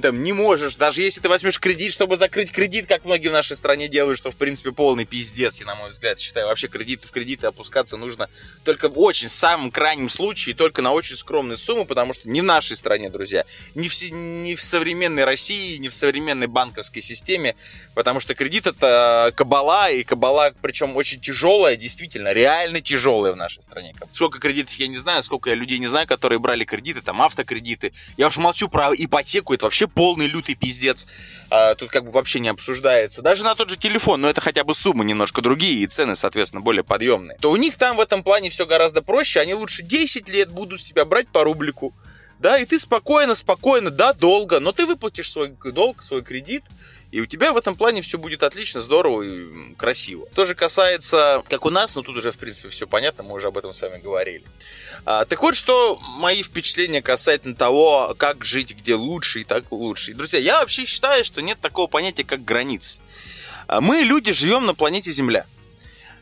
там, 0.03 0.23
не 0.23 0.33
можешь, 0.33 0.77
даже 0.77 1.03
если 1.03 1.21
ты 1.21 1.29
возьмешь 1.29 1.59
кредит, 1.59 1.93
чтобы 1.93 2.17
закрыть 2.17 2.53
кредит, 2.53 2.87
как 2.87 3.05
многие 3.05 3.29
в 3.29 3.33
нашей 3.33 3.57
стране 3.57 3.89
делают, 3.89 4.19
что, 4.19 4.31
в 4.31 4.37
принципе, 4.37 4.73
полный 4.73 5.05
пиздец, 5.05 5.61
я, 5.61 5.67
на 5.67 5.75
мой 5.75 5.91
взгляд, 5.91 6.19
считаю. 6.19 6.47
Вообще 6.47 6.69
кредиты 6.69 7.07
в 7.07 7.11
кредиты 7.11 7.47
опускаться 7.47 7.97
нужно 7.97 8.29
только 8.65 8.89
в 8.89 8.99
очень 8.99 9.29
самом 9.29 9.71
крайнем 9.71 10.09
случае, 10.09 10.55
только 10.55 10.83
на 10.83 10.93
очень 10.93 11.17
скромные 11.17 11.57
суммы, 11.57 11.85
потому 11.85 12.13
что 12.13 12.29
не 12.29 12.41
в 12.41 12.45
нашей 12.45 12.77
стране, 12.77 13.09
друзья, 13.09 13.45
не 13.75 13.89
в, 13.89 14.03
не 14.13 14.55
в 14.55 14.63
современной 14.63 15.25
России, 15.25 15.77
не 15.79 15.89
в 15.89 15.95
современной 15.95 16.47
банковской 16.47 17.01
системе, 17.01 17.57
потому 17.95 18.21
что 18.21 18.35
кредит 18.35 18.67
это 18.67 19.33
кабала, 19.35 19.91
и 19.91 20.05
кабала, 20.05 20.53
причем 20.61 20.97
очень 20.97 21.21
тяжелая, 21.21 21.77
действительно, 21.77 22.33
реально 22.33 22.81
тяжелая 22.81 23.33
в 23.33 23.37
нашей 23.37 23.63
стране. 23.63 23.95
Сколько 24.13 24.39
кредитов 24.39 24.75
я 24.75 24.89
не 24.89 24.99
знаю, 24.99 25.23
сколько 25.23 25.51
я 25.51 25.57
людей 25.57 25.79
не 25.79 25.87
знаю, 25.87 26.07
которые 26.07 26.39
брали 26.39 26.65
кредиты, 26.65 27.01
там 27.01 27.23
автокредиты. 27.23 27.93
Я 28.17 28.27
уж 28.27 28.37
молчу 28.37 28.69
про 28.69 28.93
ипотеку, 28.95 29.55
это 29.63 29.67
вообще 29.67 29.87
полный 29.87 30.27
лютый 30.27 30.55
пиздец. 30.55 31.07
А, 31.49 31.75
тут 31.77 31.91
как 31.91 32.05
бы 32.05 32.11
вообще 32.11 32.41
не 32.41 32.49
обсуждается. 32.49 33.23
Даже 33.23 33.45
на 33.45 33.55
тот 33.55 33.71
же 33.71 33.77
телефон, 33.77 34.21
но 34.21 34.29
это 34.29 34.41
хотя 34.41 34.65
бы 34.65 34.75
суммы 34.75 35.05
немножко 35.05 35.41
другие 35.41 35.85
и 35.85 35.87
цены, 35.87 36.17
соответственно, 36.17 36.61
более 36.61 36.83
подъемные. 36.83 37.39
То 37.39 37.51
у 37.51 37.57
них 37.57 37.77
там 37.77 37.97
в 37.97 38.01
этом 38.01 38.25
плане 38.25 38.51
все 38.51 38.67
гораздо 38.67 39.03
проще. 39.03 39.41
Они 39.41 39.55
лучше 39.55 39.83
10 39.83 40.29
лет 40.31 40.51
будут 40.51 40.81
с 40.81 40.85
тебя 40.85 41.05
брать 41.05 41.29
по 41.29 41.45
рублику. 41.45 41.95
Да, 42.41 42.59
и 42.59 42.65
ты 42.65 42.81
спокойно, 42.81 43.37
спокойно, 43.37 43.93
да, 43.93 44.13
долго, 44.13 44.59
но 44.59 44.73
ты 44.73 44.85
выплатишь 44.85 45.31
свой 45.31 45.55
долг, 45.73 46.03
свой 46.03 46.23
кредит, 46.23 46.65
и 47.13 47.21
у 47.21 47.27
тебя 47.27 47.53
в 47.53 47.59
этом 47.59 47.77
плане 47.77 48.01
все 48.01 48.17
будет 48.17 48.43
отлично, 48.43 48.81
здорово 48.81 49.23
и 49.23 49.75
красиво. 49.75 50.27
То 50.35 50.47
же 50.47 50.55
касается, 50.55 51.45
как 51.47 51.67
у 51.67 51.71
нас, 51.71 51.95
но 51.95 52.01
тут 52.01 52.17
уже, 52.17 52.31
в 52.31 52.39
принципе, 52.39 52.71
все 52.71 52.87
понятно, 52.87 53.23
мы 53.23 53.35
уже 53.35 53.49
об 53.49 53.59
этом 53.59 53.75
с 53.75 53.83
вами 53.83 54.01
говорили. 54.01 54.45
А, 55.05 55.27
так 55.27 55.43
вот, 55.43 55.55
что 55.55 56.01
мои 56.17 56.43
впечатления 56.43 57.03
касательно 57.03 57.55
того, 57.55 58.15
как 58.17 58.47
жить, 58.47 58.75
где 58.75 58.95
лучше 58.95 59.43
и 59.43 59.45
так 59.45 59.71
лучше. 59.71 60.15
Друзья, 60.15 60.41
я 60.41 60.61
вообще 60.61 60.87
считаю, 60.87 61.23
что 61.23 61.43
нет 61.43 61.61
такого 61.61 61.87
понятия, 61.87 62.25
как 62.25 62.47
границ. 62.47 62.99
А 63.67 63.83
мы, 63.83 63.99
люди, 63.99 64.33
живем 64.33 64.65
на 64.65 64.75
планете 64.75 65.13
Земля. 65.13 65.45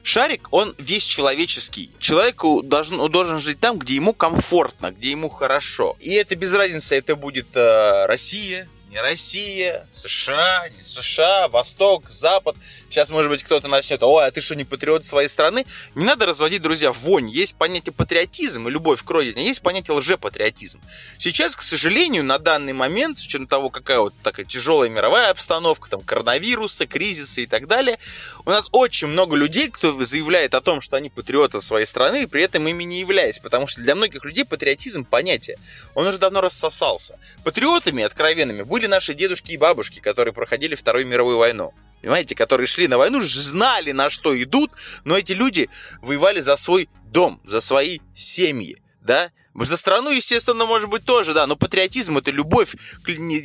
Шарик, 0.02 0.48
он 0.50 0.74
весь 0.78 1.04
человеческий. 1.04 1.92
Человек 2.00 2.42
должен, 2.64 3.12
должен 3.12 3.38
жить 3.38 3.60
там, 3.60 3.78
где 3.78 3.94
ему 3.94 4.12
комфортно, 4.12 4.90
где 4.90 5.12
ему 5.12 5.28
хорошо. 5.28 5.96
И 6.00 6.14
это 6.14 6.34
без 6.34 6.52
разницы, 6.52 6.96
это 6.96 7.14
будет 7.14 7.46
э, 7.54 8.06
Россия, 8.06 8.68
не 8.90 9.00
Россия, 9.00 9.86
США, 9.92 10.68
не 10.76 10.82
США, 10.82 11.46
Восток, 11.48 12.10
Запад. 12.10 12.56
Сейчас, 12.88 13.10
может 13.10 13.30
быть, 13.30 13.44
кто-то 13.44 13.68
начнет, 13.68 14.02
ой, 14.02 14.26
а 14.26 14.30
ты 14.32 14.40
что, 14.40 14.56
не 14.56 14.64
патриот 14.64 15.04
своей 15.04 15.28
страны? 15.28 15.64
Не 15.94 16.04
надо 16.04 16.26
разводить, 16.26 16.60
друзья, 16.60 16.90
вонь. 16.90 17.30
Есть 17.30 17.54
понятие 17.54 17.92
патриотизм 17.92 18.66
и 18.66 18.70
любовь 18.70 19.04
к 19.04 19.08
родине, 19.08 19.46
есть 19.46 19.62
понятие 19.62 19.96
лжепатриотизм. 19.96 20.80
Сейчас, 21.18 21.54
к 21.54 21.62
сожалению, 21.62 22.24
на 22.24 22.38
данный 22.38 22.72
момент, 22.72 23.18
с 23.18 23.24
учетом 23.24 23.46
того, 23.46 23.70
какая 23.70 24.00
вот 24.00 24.14
такая 24.24 24.44
тяжелая 24.44 24.90
мировая 24.90 25.30
обстановка, 25.30 25.88
там, 25.88 26.00
коронавирусы, 26.00 26.86
кризисы 26.86 27.44
и 27.44 27.46
так 27.46 27.68
далее, 27.68 28.00
у 28.44 28.50
нас 28.50 28.68
очень 28.72 29.06
много 29.06 29.36
людей, 29.36 29.70
кто 29.70 30.04
заявляет 30.04 30.54
о 30.54 30.60
том, 30.60 30.80
что 30.80 30.96
они 30.96 31.10
патриоты 31.10 31.60
своей 31.60 31.86
страны, 31.86 32.24
и 32.24 32.26
при 32.26 32.42
этом 32.42 32.66
ими 32.66 32.82
не 32.82 32.98
являясь. 32.98 33.38
Потому 33.38 33.68
что 33.68 33.82
для 33.82 33.94
многих 33.94 34.24
людей 34.24 34.44
патриотизм 34.44 35.04
понятие. 35.04 35.58
Он 35.94 36.08
уже 36.08 36.18
давно 36.18 36.40
рассосался. 36.40 37.16
Патриотами 37.44 38.02
откровенными 38.02 38.62
были 38.62 38.79
наши 38.86 39.14
дедушки 39.14 39.52
и 39.52 39.56
бабушки, 39.56 40.00
которые 40.00 40.34
проходили 40.34 40.74
Вторую 40.74 41.06
мировую 41.06 41.38
войну. 41.38 41.74
Понимаете, 42.00 42.34
которые 42.34 42.66
шли 42.66 42.88
на 42.88 42.98
войну, 42.98 43.20
знали, 43.20 43.92
на 43.92 44.08
что 44.08 44.40
идут, 44.42 44.72
но 45.04 45.18
эти 45.18 45.32
люди 45.32 45.68
воевали 46.00 46.40
за 46.40 46.56
свой 46.56 46.88
дом, 47.04 47.40
за 47.44 47.60
свои 47.60 47.98
семьи, 48.14 48.80
да, 49.02 49.30
за 49.54 49.76
страну, 49.76 50.10
естественно, 50.10 50.64
может 50.64 50.88
быть 50.88 51.04
тоже, 51.04 51.34
да, 51.34 51.46
но 51.46 51.56
патриотизм 51.56 52.16
это 52.18 52.30
любовь, 52.30 52.74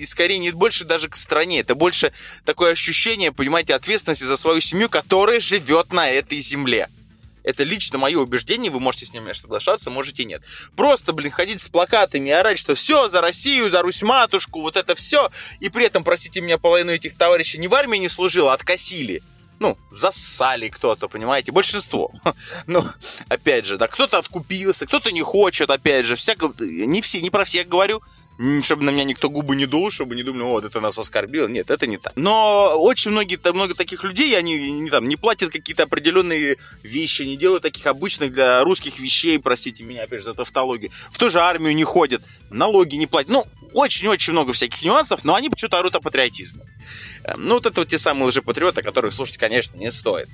скорее 0.08 0.38
не 0.38 0.52
больше 0.52 0.86
даже 0.86 1.10
к 1.10 1.16
стране, 1.16 1.60
это 1.60 1.76
больше 1.76 2.14
такое 2.46 2.72
ощущение, 2.72 3.32
понимаете, 3.32 3.76
ответственности 3.76 4.24
за 4.24 4.38
свою 4.38 4.62
семью, 4.62 4.90
которая 4.90 5.40
живет 5.40 5.92
на 5.92 6.10
этой 6.10 6.40
земле. 6.40 6.88
Это 7.46 7.64
лично 7.64 8.00
мое 8.00 8.20
убеждение, 8.20 8.72
вы 8.72 8.80
можете 8.80 9.06
с 9.06 9.14
ними 9.14 9.32
соглашаться, 9.32 9.92
можете 9.92 10.26
нет. 10.26 10.42
Просто, 10.76 11.14
блин, 11.14 11.32
ходить 11.32 11.62
с 11.62 11.70
плакатами 11.70 12.30
и 12.30 12.32
орать, 12.32 12.58
что 12.58 12.74
все 12.74 13.08
за 13.08 13.22
Россию, 13.22 13.70
за 13.70 13.84
Русь-матушку, 13.84 14.62
вот 14.62 14.76
это 14.76 14.96
все. 14.96 15.30
И 15.60 15.70
при 15.70 15.86
этом, 15.86 16.04
простите 16.04 16.42
меня, 16.42 16.58
половину 16.58 16.92
этих 16.92 17.16
товарищей 17.16 17.60
не 17.60 17.68
в 17.68 17.76
армии 17.76 18.00
не 18.00 18.10
служило, 18.10 18.52
а 18.52 18.56
откосили 18.56 19.22
ну, 19.58 19.78
засали 19.90 20.68
кто-то, 20.68 21.08
понимаете, 21.08 21.52
большинство. 21.52 22.12
Ну, 22.68 22.84
опять 23.30 23.66
же, 23.66 23.78
да, 23.78 23.88
кто-то 23.88 24.18
откупился, 24.18 24.86
кто-то 24.86 25.12
не 25.12 25.22
хочет, 25.22 25.70
опять 25.70 26.06
же, 26.06 26.16
всяко, 26.16 26.52
не 26.60 27.02
все, 27.02 27.22
не 27.22 27.30
про 27.30 27.46
всех 27.46 27.70
говорю, 27.70 28.02
чтобы 28.62 28.84
на 28.84 28.90
меня 28.90 29.06
никто 29.06 29.30
губы 29.30 29.56
не 29.56 29.66
дул, 29.66 29.90
чтобы 29.92 30.16
не 30.16 30.24
думали, 30.24 30.44
вот, 30.44 30.66
это 30.66 30.82
нас 30.82 30.98
оскорбило. 30.98 31.48
Нет, 31.48 31.70
это 31.70 31.88
не 31.88 31.98
так. 31.98 32.14
Но 32.16 32.76
очень 32.78 33.12
многие, 33.12 33.40
много 33.54 33.76
таких 33.76 34.04
людей, 34.04 34.38
они 34.38 34.72
не, 34.72 34.90
там, 34.90 35.08
не 35.08 35.16
платят 35.16 35.52
какие-то 35.52 35.84
определенные 35.84 36.58
вещи, 36.84 37.22
не 37.22 37.38
делают 37.38 37.64
таких 37.64 37.86
обычных 37.88 38.34
для 38.34 38.64
русских 38.64 39.00
вещей, 39.00 39.40
простите 39.40 39.84
меня, 39.84 40.04
опять 40.04 40.20
же, 40.20 40.26
за 40.26 40.34
тавтологию. 40.34 40.92
В 41.12 41.18
ту 41.18 41.30
же 41.30 41.40
армию 41.40 41.74
не 41.76 41.84
ходят, 41.84 42.22
налоги 42.50 42.96
не 42.96 43.08
платят. 43.08 43.32
Ну, 43.32 43.46
очень-очень 43.74 44.34
много 44.34 44.54
всяких 44.54 44.82
нюансов, 44.84 45.24
но 45.24 45.36
они 45.36 45.50
почему-то 45.50 45.80
орут 45.80 45.96
о 45.96 46.02
патриотизме. 46.02 46.64
Эм, 47.24 47.46
ну, 47.46 47.56
вот 47.56 47.66
это 47.66 47.82
вот 47.82 47.88
те 47.88 47.98
самые 47.98 48.28
лжепатриоты, 48.28 48.82
которых 48.82 49.14
слушать, 49.14 49.38
конечно, 49.38 49.78
не 49.78 49.92
стоит. 49.92 50.30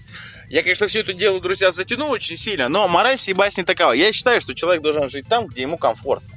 Я, 0.50 0.64
конечно, 0.64 0.88
все 0.88 1.00
это 1.02 1.14
дело, 1.14 1.40
друзья, 1.40 1.72
затянул 1.72 2.10
очень 2.12 2.36
сильно, 2.36 2.68
но 2.68 2.88
мораль 2.88 3.18
всей 3.18 3.34
басни 3.34 3.64
такова. 3.64 3.94
Я 3.94 4.12
считаю, 4.12 4.42
что 4.42 4.54
человек 4.54 4.82
должен 4.82 5.10
жить 5.10 5.28
там, 5.28 5.48
где 5.48 5.62
ему 5.62 5.78
комфортно. 5.78 6.31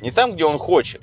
Не 0.00 0.10
там, 0.10 0.34
где 0.34 0.44
он 0.44 0.58
хочет, 0.58 1.02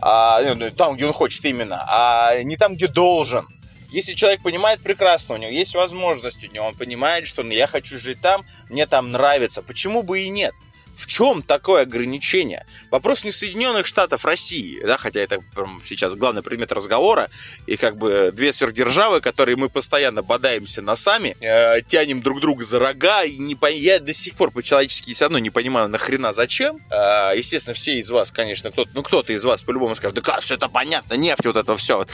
а, 0.00 0.40
ну, 0.42 0.54
ну, 0.54 0.70
там, 0.70 0.96
где 0.96 1.06
он 1.06 1.12
хочет 1.12 1.44
именно, 1.44 1.84
а 1.86 2.42
не 2.42 2.56
там, 2.56 2.74
где 2.74 2.88
должен. 2.88 3.46
Если 3.90 4.14
человек 4.14 4.42
понимает 4.42 4.80
прекрасно, 4.80 5.34
у 5.34 5.38
него 5.38 5.50
есть 5.50 5.74
возможность, 5.74 6.44
у 6.44 6.52
него 6.52 6.66
он 6.66 6.74
понимает, 6.74 7.26
что 7.26 7.42
я 7.42 7.66
хочу 7.66 7.98
жить 7.98 8.20
там, 8.20 8.44
мне 8.68 8.86
там 8.86 9.10
нравится, 9.10 9.62
почему 9.62 10.02
бы 10.02 10.20
и 10.20 10.28
нет? 10.28 10.54
В 11.00 11.06
чем 11.06 11.42
такое 11.42 11.82
ограничение? 11.82 12.66
Вопрос 12.90 13.24
не 13.24 13.30
Соединенных 13.30 13.86
Штатов 13.86 14.26
России, 14.26 14.82
да, 14.84 14.98
хотя 14.98 15.20
это 15.20 15.38
сейчас 15.82 16.14
главный 16.14 16.42
предмет 16.42 16.72
разговора, 16.72 17.30
и 17.66 17.78
как 17.78 17.96
бы 17.96 18.30
две 18.34 18.52
сверхдержавы, 18.52 19.22
которые 19.22 19.56
мы 19.56 19.70
постоянно 19.70 20.22
бодаемся 20.22 20.82
носами, 20.82 21.38
э, 21.40 21.80
тянем 21.80 22.20
друг 22.20 22.42
друга 22.42 22.64
за 22.64 22.78
рога, 22.78 23.24
и 23.24 23.38
не 23.38 23.54
по... 23.54 23.70
я 23.70 23.98
до 23.98 24.12
сих 24.12 24.34
пор 24.34 24.50
по-человечески 24.50 25.14
все 25.14 25.24
равно 25.24 25.38
не 25.38 25.48
понимаю, 25.48 25.88
нахрена 25.88 26.34
зачем. 26.34 26.78
Э, 26.90 27.32
естественно, 27.34 27.72
все 27.72 27.98
из 27.98 28.10
вас, 28.10 28.30
конечно, 28.30 28.70
кто-то, 28.70 28.90
ну 28.92 29.02
кто-то 29.02 29.32
из 29.32 29.42
вас 29.42 29.62
по-любому 29.62 29.94
скажет, 29.94 30.16
да 30.16 30.20
как, 30.20 30.42
все 30.42 30.56
это 30.56 30.68
понятно, 30.68 31.14
нефть, 31.14 31.46
вот 31.46 31.56
это 31.56 31.78
все. 31.78 32.06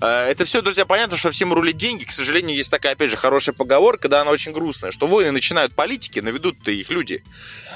Э, 0.00 0.26
это 0.28 0.44
все, 0.44 0.62
друзья, 0.62 0.84
понятно, 0.84 1.16
что 1.16 1.30
всем 1.30 1.52
рулит 1.52 1.76
деньги. 1.76 2.02
К 2.02 2.10
сожалению, 2.10 2.56
есть 2.56 2.72
такая, 2.72 2.94
опять 2.94 3.10
же, 3.12 3.16
хорошая 3.16 3.54
поговорка, 3.54 4.08
да, 4.08 4.22
она 4.22 4.32
очень 4.32 4.50
грустная, 4.50 4.90
что 4.90 5.06
войны 5.06 5.30
начинают 5.30 5.76
политики, 5.76 6.18
но 6.18 6.30
ведут-то 6.30 6.72
их 6.72 6.90
люди. 6.90 7.22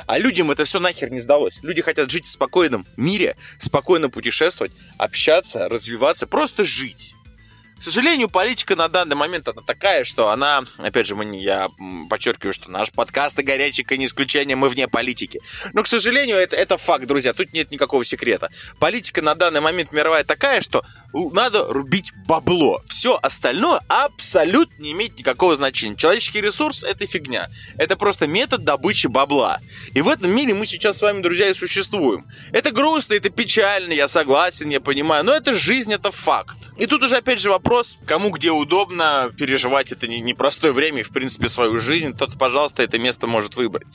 А 0.08 0.18
людям 0.18 0.55
все 0.64 0.80
нахер 0.80 1.10
не 1.10 1.20
сдалось. 1.20 1.58
Люди 1.62 1.82
хотят 1.82 2.10
жить 2.10 2.26
в 2.26 2.30
спокойном 2.30 2.86
мире, 2.96 3.36
спокойно 3.58 4.10
путешествовать, 4.10 4.72
общаться, 4.98 5.68
развиваться, 5.68 6.26
просто 6.26 6.64
жить. 6.64 7.14
К 7.78 7.82
сожалению, 7.82 8.30
политика 8.30 8.74
на 8.74 8.88
данный 8.88 9.16
момент 9.16 9.46
она 9.48 9.60
такая, 9.60 10.04
что 10.04 10.30
она, 10.30 10.64
опять 10.78 11.06
же, 11.06 11.14
мы 11.14 11.26
не, 11.26 11.42
я 11.42 11.68
подчеркиваю, 12.08 12.54
что 12.54 12.70
наш 12.70 12.90
подкаст 12.90 13.38
и 13.38 13.42
горячика 13.42 13.98
не 13.98 14.06
исключение, 14.06 14.56
мы 14.56 14.70
вне 14.70 14.88
политики. 14.88 15.40
Но, 15.74 15.82
к 15.82 15.86
сожалению, 15.86 16.38
это, 16.38 16.56
это 16.56 16.78
факт, 16.78 17.06
друзья, 17.06 17.34
тут 17.34 17.52
нет 17.52 17.70
никакого 17.70 18.02
секрета. 18.04 18.50
Политика 18.78 19.20
на 19.20 19.34
данный 19.34 19.60
момент 19.60 19.92
мировая 19.92 20.24
такая, 20.24 20.62
что 20.62 20.86
надо 21.32 21.64
рубить 21.68 22.12
бабло. 22.26 22.82
Все 22.86 23.18
остальное 23.22 23.80
абсолютно 23.88 24.82
не 24.82 24.92
имеет 24.92 25.18
никакого 25.18 25.56
значения. 25.56 25.96
Человеческий 25.96 26.40
ресурс— 26.40 26.84
это 26.84 27.06
фигня. 27.06 27.48
Это 27.78 27.96
просто 27.96 28.26
метод 28.26 28.64
добычи 28.64 29.06
бабла. 29.06 29.60
И 29.94 30.02
в 30.02 30.08
этом 30.08 30.30
мире 30.30 30.54
мы 30.54 30.66
сейчас 30.66 30.98
с 30.98 31.02
вами, 31.02 31.22
друзья, 31.22 31.48
и 31.48 31.54
существуем. 31.54 32.26
Это 32.52 32.70
грустно, 32.70 33.14
это 33.14 33.30
печально, 33.30 33.92
я 33.92 34.08
согласен, 34.08 34.68
я 34.68 34.80
понимаю, 34.80 35.24
но 35.24 35.32
это 35.32 35.54
жизнь, 35.54 35.92
это 35.92 36.10
факт. 36.10 36.56
И 36.76 36.86
тут 36.86 37.02
уже, 37.02 37.16
опять 37.16 37.40
же, 37.40 37.50
вопрос, 37.50 37.98
кому 38.06 38.30
где 38.30 38.50
удобно 38.50 39.32
переживать 39.36 39.92
это 39.92 40.06
непростое 40.06 40.72
время 40.72 41.00
и, 41.00 41.02
в 41.02 41.10
принципе, 41.10 41.48
свою 41.48 41.78
жизнь, 41.78 42.12
тот, 42.16 42.38
пожалуйста, 42.38 42.82
это 42.82 42.98
место 42.98 43.26
может 43.26 43.56
выбрать. 43.56 43.86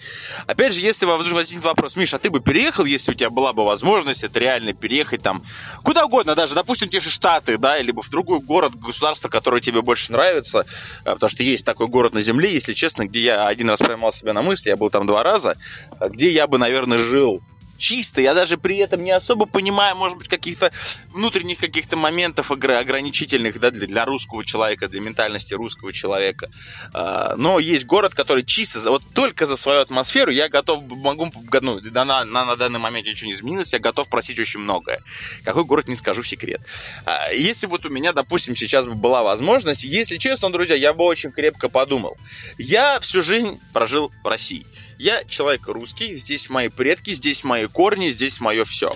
Опять 0.47 0.73
же, 0.73 0.79
если 0.79 1.05
вам 1.05 1.19
вдруг 1.19 1.33
возникнет 1.33 1.65
вопрос, 1.65 1.95
Миша, 1.95 2.15
а 2.15 2.19
ты 2.19 2.29
бы 2.29 2.39
переехал, 2.39 2.85
если 2.85 3.11
у 3.11 3.13
тебя 3.13 3.29
была 3.29 3.53
бы 3.53 3.63
возможность 3.63 4.23
это 4.23 4.39
реально 4.39 4.73
переехать 4.73 5.21
там 5.21 5.43
куда 5.83 6.05
угодно, 6.05 6.35
даже, 6.35 6.55
допустим, 6.55 6.89
те 6.89 6.99
же 6.99 7.10
Штаты, 7.11 7.57
да, 7.57 7.77
либо 7.79 8.01
в 8.01 8.09
другой 8.09 8.39
город, 8.39 8.75
государство, 8.75 9.29
которое 9.29 9.61
тебе 9.61 9.81
больше 9.81 10.11
нравится, 10.11 10.65
э, 11.03 11.13
потому 11.13 11.29
что 11.29 11.43
есть 11.43 11.65
такой 11.65 11.87
город 11.87 12.13
на 12.13 12.21
Земле, 12.21 12.53
если 12.53 12.73
честно, 12.73 13.05
где 13.07 13.21
я 13.21 13.47
один 13.47 13.69
раз 13.69 13.79
поймал 13.79 14.11
себя 14.11 14.33
на 14.33 14.41
мысли, 14.41 14.69
я 14.69 14.77
был 14.77 14.89
там 14.89 15.05
два 15.05 15.23
раза, 15.23 15.55
э, 15.99 16.09
где 16.09 16.29
я 16.29 16.47
бы, 16.47 16.57
наверное, 16.57 16.97
жил 16.97 17.41
чисто. 17.81 18.21
Я 18.21 18.33
даже 18.33 18.57
при 18.57 18.77
этом 18.77 19.03
не 19.03 19.11
особо 19.11 19.45
понимаю, 19.45 19.95
может 19.95 20.17
быть, 20.17 20.27
каких-то 20.27 20.71
внутренних 21.09 21.57
каких-то 21.57 21.97
моментов 21.97 22.51
ограничительных 22.51 23.59
да, 23.59 23.71
для, 23.71 23.87
для 23.87 24.05
русского 24.05 24.45
человека, 24.45 24.87
для 24.87 25.01
ментальности 25.01 25.55
русского 25.55 25.91
человека. 25.91 26.49
А, 26.93 27.35
но 27.35 27.59
есть 27.59 27.85
город, 27.85 28.13
который 28.13 28.43
чисто, 28.43 28.79
вот 28.91 29.03
только 29.13 29.45
за 29.45 29.55
свою 29.55 29.81
атмосферу 29.81 30.31
я 30.31 30.47
готов, 30.47 30.83
могу, 30.89 31.31
ну, 31.61 31.81
на, 31.81 32.05
на, 32.05 32.23
на 32.25 32.55
данный 32.55 32.79
момент 32.79 33.07
ничего 33.07 33.27
не 33.27 33.33
изменилось, 33.33 33.73
я 33.73 33.79
готов 33.79 34.07
просить 34.09 34.37
очень 34.39 34.59
многое. 34.59 35.01
Какой 35.43 35.65
город, 35.65 35.87
не 35.87 35.95
скажу, 35.95 36.23
секрет. 36.23 36.61
А, 37.05 37.31
если 37.33 37.65
вот 37.65 37.85
у 37.85 37.89
меня, 37.89 38.13
допустим, 38.13 38.55
сейчас 38.55 38.87
бы 38.87 38.93
была 38.93 39.23
возможность, 39.23 39.83
если 39.83 40.17
честно, 40.17 40.51
друзья, 40.51 40.75
я 40.75 40.93
бы 40.93 41.03
очень 41.03 41.31
крепко 41.31 41.67
подумал. 41.67 42.15
Я 42.59 42.99
всю 42.99 43.23
жизнь 43.23 43.59
прожил 43.73 44.11
в 44.23 44.27
России. 44.27 44.65
Я 45.01 45.23
человек 45.23 45.67
русский, 45.67 46.15
здесь 46.15 46.47
мои 46.47 46.67
предки, 46.67 47.09
здесь 47.09 47.43
мои 47.43 47.65
корни, 47.65 48.09
здесь 48.09 48.39
мое 48.39 48.63
все. 48.65 48.95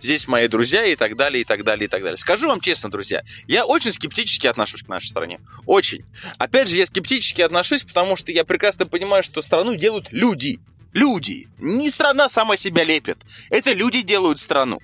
Здесь 0.00 0.26
мои 0.26 0.48
друзья 0.48 0.86
и 0.86 0.96
так 0.96 1.14
далее, 1.14 1.42
и 1.42 1.44
так 1.44 1.62
далее, 1.62 1.84
и 1.84 1.88
так 1.88 2.02
далее. 2.02 2.16
Скажу 2.16 2.48
вам 2.48 2.58
честно, 2.58 2.90
друзья, 2.90 3.22
я 3.46 3.66
очень 3.66 3.92
скептически 3.92 4.46
отношусь 4.46 4.82
к 4.82 4.88
нашей 4.88 5.08
стране. 5.08 5.40
Очень. 5.66 6.06
Опять 6.38 6.68
же, 6.68 6.78
я 6.78 6.86
скептически 6.86 7.42
отношусь, 7.42 7.82
потому 7.82 8.16
что 8.16 8.32
я 8.32 8.44
прекрасно 8.44 8.86
понимаю, 8.86 9.22
что 9.22 9.42
страну 9.42 9.74
делают 9.74 10.08
люди 10.10 10.58
люди. 10.92 11.48
Не 11.58 11.90
страна 11.90 12.28
сама 12.28 12.56
себя 12.56 12.84
лепит. 12.84 13.18
Это 13.50 13.72
люди 13.72 14.02
делают 14.02 14.38
страну. 14.38 14.78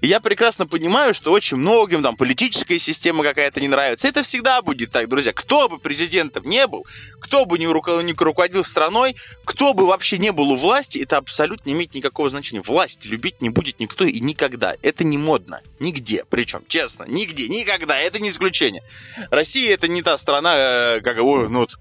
И 0.00 0.06
я 0.06 0.20
прекрасно 0.20 0.66
понимаю, 0.66 1.14
что 1.14 1.32
очень 1.32 1.56
многим 1.56 2.02
там 2.02 2.16
политическая 2.16 2.78
система 2.78 3.22
какая-то 3.22 3.60
не 3.60 3.68
нравится. 3.68 4.08
Это 4.08 4.22
всегда 4.22 4.60
будет 4.62 4.90
так, 4.90 5.08
друзья. 5.08 5.32
Кто 5.32 5.68
бы 5.68 5.78
президентом 5.78 6.44
не 6.44 6.66
был, 6.66 6.86
кто 7.20 7.44
бы 7.44 7.58
не, 7.58 7.66
руко- 7.66 8.02
не 8.02 8.12
руководил 8.12 8.64
страной, 8.64 9.16
кто 9.44 9.74
бы 9.74 9.86
вообще 9.86 10.18
не 10.18 10.32
был 10.32 10.50
у 10.50 10.56
власти, 10.56 10.98
это 10.98 11.16
абсолютно 11.16 11.68
не 11.70 11.74
имеет 11.74 11.94
никакого 11.94 12.28
значения. 12.28 12.60
Власть 12.60 13.04
любить 13.04 13.40
не 13.40 13.48
будет 13.48 13.80
никто 13.80 14.04
и 14.04 14.20
никогда. 14.20 14.76
Это 14.82 15.04
не 15.04 15.18
модно. 15.18 15.60
Нигде. 15.80 16.24
Причем, 16.28 16.62
честно, 16.68 17.04
нигде, 17.06 17.48
никогда. 17.48 17.98
Это 17.98 18.18
не 18.18 18.30
исключение. 18.30 18.82
Россия 19.30 19.72
это 19.74 19.88
не 19.88 20.02
та 20.02 20.18
страна, 20.18 20.54
э, 20.56 21.00
как, 21.00 21.18
ой, 21.20 21.48
ну 21.48 21.60
вот, 21.60 21.76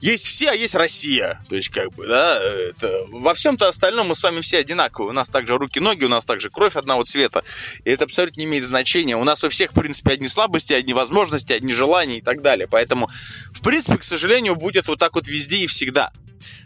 есть 0.00 0.26
все, 0.26 0.50
а 0.50 0.54
есть 0.54 0.74
Россия. 0.74 1.40
То 1.48 1.56
есть, 1.56 1.68
как 1.70 1.92
бы, 1.94 2.06
да, 2.06 2.40
это... 2.42 3.04
во 3.10 3.34
всем-то 3.34 3.68
остальном 3.68 4.08
мы 4.08 4.14
с 4.14 4.22
вами 4.22 4.40
все 4.40 4.58
одинаковые. 4.58 5.10
У 5.10 5.12
нас 5.12 5.28
также 5.28 5.56
руки-ноги, 5.56 6.04
у 6.04 6.08
нас 6.08 6.24
также 6.24 6.50
кровь 6.50 6.76
одного 6.76 7.04
цвета. 7.04 7.42
И 7.84 7.90
это 7.90 8.04
абсолютно 8.04 8.40
не 8.40 8.46
имеет 8.46 8.64
значения. 8.64 9.16
У 9.16 9.24
нас 9.24 9.42
у 9.44 9.48
всех, 9.48 9.72
в 9.72 9.74
принципе, 9.74 10.12
одни 10.12 10.28
слабости, 10.28 10.72
одни 10.72 10.94
возможности, 10.94 11.52
одни 11.52 11.72
желания 11.72 12.18
и 12.18 12.22
так 12.22 12.42
далее. 12.42 12.68
Поэтому, 12.68 13.10
в 13.52 13.60
принципе, 13.62 13.98
к 13.98 14.04
сожалению, 14.04 14.56
будет 14.56 14.88
вот 14.88 14.98
так 14.98 15.14
вот 15.14 15.26
везде 15.26 15.58
и 15.58 15.66
всегда. 15.66 16.12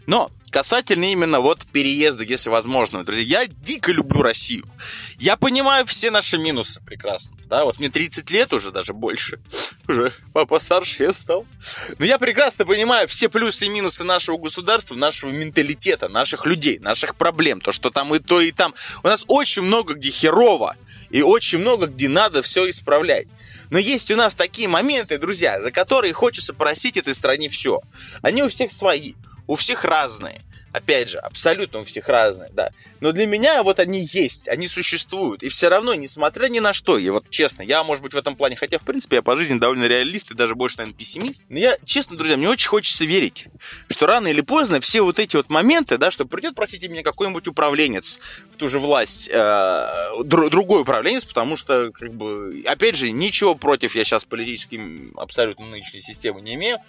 Но 0.05 0.29
касательно 0.53 1.11
именно 1.11 1.39
вот 1.39 1.65
переезда, 1.65 2.23
если 2.23 2.49
возможно. 2.51 3.03
Друзья, 3.03 3.41
я 3.41 3.47
дико 3.47 3.91
люблю 3.91 4.21
Россию. 4.21 4.63
Я 5.17 5.35
понимаю 5.35 5.83
все 5.87 6.11
наши 6.11 6.37
минусы 6.37 6.79
прекрасно. 6.85 7.35
Да, 7.47 7.65
вот 7.65 7.79
мне 7.79 7.89
30 7.89 8.29
лет 8.29 8.53
уже, 8.53 8.71
даже 8.71 8.93
больше. 8.93 9.39
Уже 9.87 10.13
папа 10.31 10.59
старше 10.59 11.03
я 11.03 11.13
стал. 11.13 11.47
Но 11.97 12.05
я 12.05 12.19
прекрасно 12.19 12.67
понимаю 12.67 13.07
все 13.07 13.29
плюсы 13.29 13.65
и 13.65 13.69
минусы 13.69 14.03
нашего 14.03 14.37
государства, 14.37 14.93
нашего 14.93 15.31
менталитета, 15.31 16.07
наших 16.07 16.45
людей, 16.45 16.77
наших 16.77 17.15
проблем. 17.15 17.59
То, 17.59 17.71
что 17.71 17.89
там 17.89 18.13
и 18.13 18.19
то, 18.19 18.39
и 18.39 18.51
там. 18.51 18.75
У 19.01 19.07
нас 19.07 19.25
очень 19.27 19.63
много 19.63 19.95
где 19.95 20.11
херово. 20.11 20.75
И 21.09 21.23
очень 21.23 21.59
много 21.59 21.87
где 21.87 22.09
надо 22.09 22.43
все 22.43 22.69
исправлять. 22.69 23.27
Но 23.71 23.79
есть 23.79 24.11
у 24.11 24.15
нас 24.15 24.35
такие 24.35 24.67
моменты, 24.67 25.17
друзья, 25.17 25.59
за 25.59 25.71
которые 25.71 26.13
хочется 26.13 26.53
просить 26.53 26.95
этой 26.95 27.15
стране 27.15 27.49
все. 27.49 27.81
Они 28.21 28.43
у 28.43 28.49
всех 28.49 28.71
свои, 28.71 29.13
у 29.47 29.55
всех 29.55 29.83
разные. 29.83 30.41
Опять 30.73 31.09
же, 31.09 31.19
абсолютно 31.19 31.81
у 31.81 31.85
всех 31.85 32.09
разные, 32.09 32.49
да. 32.51 32.71
Но 32.99 33.11
для 33.11 33.27
меня 33.27 33.61
вот 33.61 33.79
они 33.79 34.09
есть, 34.11 34.47
они 34.47 34.67
существуют. 34.67 35.43
И 35.43 35.49
все 35.49 35.69
равно, 35.69 35.93
несмотря 35.93 36.47
ни 36.47 36.57
на 36.57 36.73
что, 36.73 36.97
я 36.97 37.13
вот 37.13 37.29
честно, 37.29 37.61
я, 37.61 37.83
может 37.83 38.01
быть, 38.01 38.15
в 38.15 38.17
этом 38.17 38.35
плане, 38.35 38.55
хотя, 38.55 38.79
в 38.79 38.81
принципе, 38.81 39.17
я 39.17 39.21
по 39.21 39.37
жизни 39.37 39.59
довольно 39.59 39.85
реалист 39.85 40.31
и 40.31 40.33
даже 40.33 40.55
больше, 40.55 40.77
наверное, 40.77 40.97
пессимист. 40.97 41.43
Но 41.47 41.59
я, 41.59 41.77
честно, 41.85 42.17
друзья, 42.17 42.37
мне 42.37 42.49
очень 42.49 42.69
хочется 42.69 43.05
верить, 43.05 43.49
что 43.87 44.07
рано 44.07 44.27
или 44.27 44.41
поздно 44.41 44.81
все 44.81 45.01
вот 45.01 45.19
эти 45.19 45.35
вот 45.35 45.47
моменты, 45.51 45.99
да, 45.99 46.09
что 46.09 46.25
придет, 46.25 46.55
простите 46.55 46.87
меня, 46.87 47.03
какой-нибудь 47.03 47.47
управленец 47.47 48.19
в 48.51 48.57
ту 48.57 48.67
же 48.67 48.79
власть, 48.79 49.29
э, 49.31 50.23
другой 50.23 50.81
управленец, 50.81 51.23
потому 51.23 51.55
что, 51.55 51.91
как 51.91 52.11
бы, 52.15 52.63
опять 52.65 52.95
же, 52.95 53.11
ничего 53.11 53.53
против 53.53 53.93
я 53.93 54.03
сейчас 54.03 54.25
политически 54.25 54.81
абсолютно 55.17 55.67
нынешней 55.67 56.01
системы 56.01 56.41
не 56.41 56.55
имею. 56.55 56.79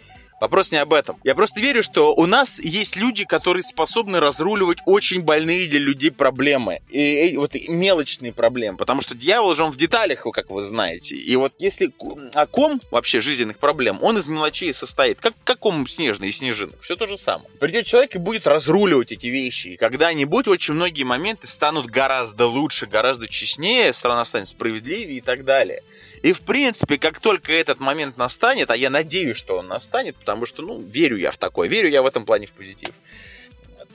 Вопрос 0.41 0.73
не 0.73 0.79
об 0.79 0.93
этом. 0.93 1.19
Я 1.25 1.35
просто 1.35 1.61
верю, 1.61 1.83
что 1.83 2.15
у 2.15 2.27
нас 2.27 2.59
есть 2.59 2.97
люди, 2.97 3.25
которые 3.25 3.63
способны 3.63 4.21
разруливать 4.21 4.79
очень 4.87 5.23
больные 5.23 5.67
для 5.69 5.79
людей 5.79 6.11
проблемы. 6.11 6.81
И, 6.91 7.29
и 7.29 7.37
вот 7.37 7.55
мелочные 7.69 8.33
проблемы. 8.33 8.77
Потому 8.77 9.01
что 9.01 9.15
дьявол 9.15 9.55
же 9.55 9.65
он 9.65 9.71
в 9.71 9.77
деталях, 9.77 10.27
как 10.33 10.51
вы 10.51 10.63
знаете. 10.63 11.17
И 11.17 11.37
вот 11.37 11.55
если 11.59 11.93
о 12.35 12.47
ком 12.47 12.81
вообще 12.91 13.21
жизненных 13.21 13.59
проблем, 13.59 13.99
он 14.03 14.19
из 14.19 14.27
мелочей 14.27 14.73
состоит. 14.75 15.21
Как, 15.21 15.35
как 15.45 15.59
снежный 15.87 16.29
из 16.29 16.39
снежинок. 16.39 16.81
Все 16.83 16.97
то 16.97 17.07
же 17.07 17.17
самое. 17.17 17.49
Придет 17.59 17.87
человек 17.87 18.15
и 18.15 18.19
будет 18.19 18.47
разруливать 18.47 19.13
эти 19.13 19.27
вещи. 19.27 19.69
И 19.69 19.77
когда-нибудь 19.77 20.49
очень 20.49 20.75
многие 20.75 21.05
моменты 21.05 21.47
станут 21.47 21.87
гораздо 21.87 22.47
лучше, 22.47 22.87
гораздо 22.87 23.29
честнее, 23.29 23.93
страна 23.93 24.25
станет 24.25 24.49
справедливее 24.49 25.19
и 25.19 25.21
так 25.21 25.45
далее. 25.45 25.83
И, 26.25 26.33
в 26.33 26.41
принципе, 26.41 26.97
как 26.97 27.21
только 27.21 27.53
этот 27.53 27.81
момент 27.81 28.17
настанет, 28.17 28.71
а 28.71 28.77
я 28.77 28.89
надеюсь, 28.89 29.37
что 29.37 29.59
он 29.59 29.69
настанет, 29.69 30.17
потому 30.17 30.47
что, 30.47 30.63
ну, 30.63 30.81
верю 30.81 31.19
я 31.19 31.31
в 31.31 31.37
такое, 31.37 31.69
верю 31.69 31.91
я 31.91 32.01
в 32.01 32.07
этом 32.07 32.25
плане 32.25 32.47
в 32.47 32.53
позитив. 32.53 32.95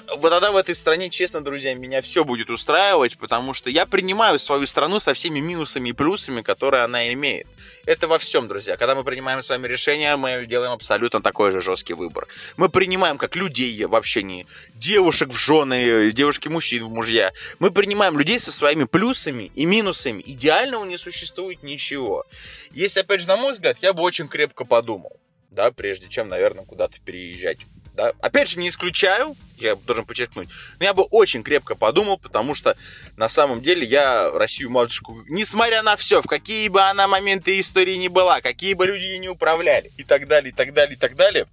Вот 0.08 0.32
тогда 0.32 0.52
в 0.52 0.58
этой 0.58 0.74
стране, 0.74 1.10
честно, 1.10 1.44
друзья, 1.44 1.76
меня 1.76 2.02
все 2.02 2.26
будет 2.26 2.50
устраивать, 2.50 3.18
потому 3.18 3.54
что 3.54 3.70
я 3.70 3.86
принимаю 3.86 4.40
свою 4.40 4.66
страну 4.66 5.00
со 5.00 5.14
всеми 5.14 5.40
минусами 5.40 5.90
и 5.90 5.94
плюсами, 5.94 6.42
которые 6.42 6.84
она 6.84 7.14
имеет. 7.14 7.48
Это 7.86 8.08
во 8.08 8.18
всем, 8.18 8.48
друзья. 8.48 8.76
Когда 8.78 8.96
мы 8.96 9.04
принимаем 9.04 9.42
с 9.42 9.50
вами 9.50 9.68
решение, 9.68 10.16
мы 10.16 10.46
делаем 10.46 10.72
абсолютно 10.72 11.22
такой 11.22 11.52
же 11.52 11.62
жесткий 11.62 11.94
выбор. 11.94 12.28
Мы 12.58 12.70
принимаем 12.70 13.18
как 13.18 13.36
людей 13.36 13.86
в 13.86 13.96
общении, 13.96 14.48
девушек 14.74 15.30
в 15.30 15.38
жены, 15.38 16.12
девушки-мужчин 16.12 16.86
в 16.86 16.90
мужья. 16.90 17.32
Мы 17.60 17.72
принимаем 17.72 18.18
людей 18.18 18.40
со 18.40 18.52
своими 18.52 18.86
плюсами 18.86 19.52
и 19.56 19.66
минусами. 19.66 20.24
Идеального 20.26 20.86
не 20.86 20.98
существует 20.98 21.64
ничего. 21.64 22.26
Если, 22.72 23.02
опять 23.02 23.22
же, 23.22 23.28
на 23.28 23.38
мой 23.38 23.52
взгляд, 23.52 23.78
я 23.82 23.94
бы 23.94 24.02
очень 24.02 24.28
крепко 24.28 24.66
подумал, 24.66 25.18
да, 25.52 25.72
прежде 25.72 26.08
чем, 26.10 26.30
наверное, 26.30 26.66
куда-то 26.66 27.00
переезжать. 27.00 27.60
Да? 28.00 28.14
Опять 28.22 28.48
же, 28.48 28.60
не 28.60 28.70
исключаю, 28.70 29.36
я 29.58 29.76
должен 29.76 30.06
подчеркнуть, 30.06 30.48
но 30.80 30.86
я 30.86 30.94
бы 30.94 31.04
очень 31.04 31.44
крепко 31.44 31.76
подумал, 31.76 32.18
потому 32.18 32.56
что 32.56 32.78
на 33.18 33.28
самом 33.28 33.62
деле 33.62 33.86
я 33.86 34.32
Россию 34.32 34.70
матушку, 34.70 35.22
несмотря 35.28 35.82
на 35.82 35.98
все, 35.98 36.22
в 36.22 36.26
какие 36.26 36.70
бы 36.70 36.82
она 36.82 37.10
моменты 37.10 37.60
истории 37.60 37.96
не 37.96 38.08
была, 38.08 38.40
какие 38.40 38.74
бы 38.74 38.86
люди 38.86 39.04
ей 39.04 39.18
не 39.18 39.28
управляли, 39.28 39.92
и 39.98 40.06
так 40.06 40.30
далее, 40.30 40.52
и 40.52 40.56
так 40.56 40.74
далее, 40.74 40.96
и 40.96 40.98
так 40.98 41.18
далее, 41.18 41.46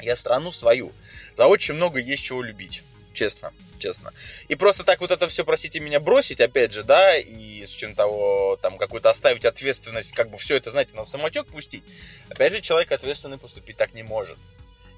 я 0.00 0.16
страну 0.16 0.50
свою. 0.50 0.94
За 1.36 1.46
очень 1.46 1.74
много 1.74 2.00
есть 2.00 2.24
чего 2.24 2.42
любить, 2.42 2.82
честно 3.12 3.52
честно. 3.78 4.14
И 4.48 4.54
просто 4.54 4.84
так 4.84 5.02
вот 5.02 5.10
это 5.10 5.28
все, 5.28 5.44
простите 5.44 5.80
меня, 5.80 6.00
бросить, 6.00 6.40
опять 6.40 6.72
же, 6.72 6.82
да, 6.82 7.14
и 7.18 7.66
с 7.66 7.76
учетом 7.76 7.94
того, 7.94 8.58
там, 8.62 8.78
какую-то 8.78 9.10
оставить 9.10 9.44
ответственность, 9.44 10.12
как 10.12 10.30
бы 10.30 10.38
все 10.38 10.56
это, 10.56 10.70
знаете, 10.70 10.96
на 10.96 11.04
самотек 11.04 11.46
пустить, 11.48 11.84
опять 12.30 12.54
же, 12.54 12.62
человек 12.62 12.90
ответственный 12.90 13.36
поступить 13.36 13.76
так 13.76 13.92
не 13.92 14.02
может. 14.02 14.38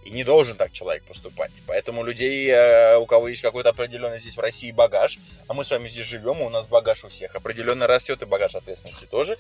И 0.08 0.10
не 0.10 0.24
должен 0.24 0.56
так 0.56 0.72
человек 0.72 1.02
поступать. 1.04 1.50
Поэтому 1.66 2.02
людей, 2.02 2.48
э, 2.50 2.96
у 2.96 3.04
кого 3.04 3.28
есть 3.28 3.42
какой-то 3.42 3.68
определенный 3.68 4.18
здесь 4.18 4.38
в 4.38 4.40
России 4.40 4.72
багаж, 4.72 5.18
а 5.48 5.52
мы 5.52 5.66
с 5.66 5.70
вами 5.70 5.86
здесь 5.86 6.06
живем, 6.06 6.40
и 6.40 6.44
у 6.44 6.48
нас 6.48 6.66
багаж 6.66 7.04
у 7.04 7.10
всех 7.10 7.34
определенно 7.34 7.86
растет, 7.86 8.22
и 8.22 8.24
багаж 8.24 8.54
ответственности 8.54 9.04
тоже, 9.04 9.36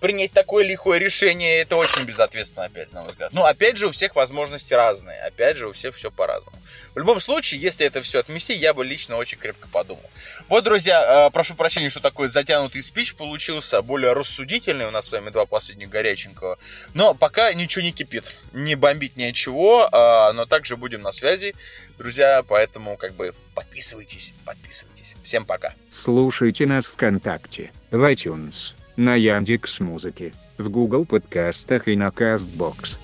принять 0.00 0.32
такое 0.32 0.64
лихое 0.64 1.00
решение, 1.00 1.60
это 1.60 1.76
очень 1.76 2.02
безответственно, 2.02 2.66
опять, 2.66 2.92
на 2.92 3.02
мой 3.02 3.10
взгляд. 3.10 3.32
Но, 3.32 3.46
опять 3.46 3.76
же, 3.76 3.86
у 3.86 3.90
всех 3.90 4.16
возможности 4.16 4.74
разные. 4.74 5.18
Опять 5.22 5.56
же, 5.56 5.68
у 5.68 5.72
всех 5.72 5.94
все 5.94 6.10
по-разному. 6.10 6.58
В 6.94 6.98
любом 6.98 7.20
случае, 7.20 7.60
если 7.60 7.86
это 7.86 8.02
все 8.02 8.18
отмести, 8.18 8.52
я 8.52 8.74
бы 8.74 8.84
лично 8.84 9.16
очень 9.16 9.38
крепко 9.38 9.66
подумал. 9.68 10.04
Вот, 10.48 10.62
друзья, 10.64 11.28
э, 11.28 11.30
прошу 11.30 11.54
прощения, 11.54 11.88
что 11.88 12.00
такой 12.00 12.28
затянутый 12.28 12.82
спич 12.82 13.14
получился, 13.14 13.80
более 13.80 14.12
рассудительный. 14.12 14.86
У 14.86 14.90
нас 14.90 15.08
с 15.08 15.12
вами 15.12 15.30
два 15.30 15.46
последних 15.46 15.88
горяченького. 15.88 16.58
Но 16.92 17.14
пока 17.14 17.52
ничего 17.54 17.82
не 17.82 17.92
кипит. 17.92 18.24
Не 18.52 18.74
бомбить 18.74 19.16
ничего, 19.16 19.83
а, 19.92 20.32
но 20.32 20.46
также 20.46 20.76
будем 20.76 21.00
на 21.00 21.12
связи, 21.12 21.54
друзья. 21.98 22.42
Поэтому, 22.46 22.96
как 22.96 23.14
бы, 23.14 23.34
подписывайтесь, 23.54 24.34
подписывайтесь. 24.44 25.16
Всем 25.22 25.44
пока. 25.44 25.74
Слушайте 25.90 26.66
нас 26.66 26.86
ВКонтакте, 26.86 27.72
в 27.90 28.02
iTunes 28.10 28.74
на 28.96 29.14
Яндекс 29.14 29.80
Музыке, 29.80 30.32
в 30.58 30.68
Google 30.68 31.04
подкастах 31.04 31.88
и 31.88 31.96
на 31.96 32.08
Castbox. 32.08 32.96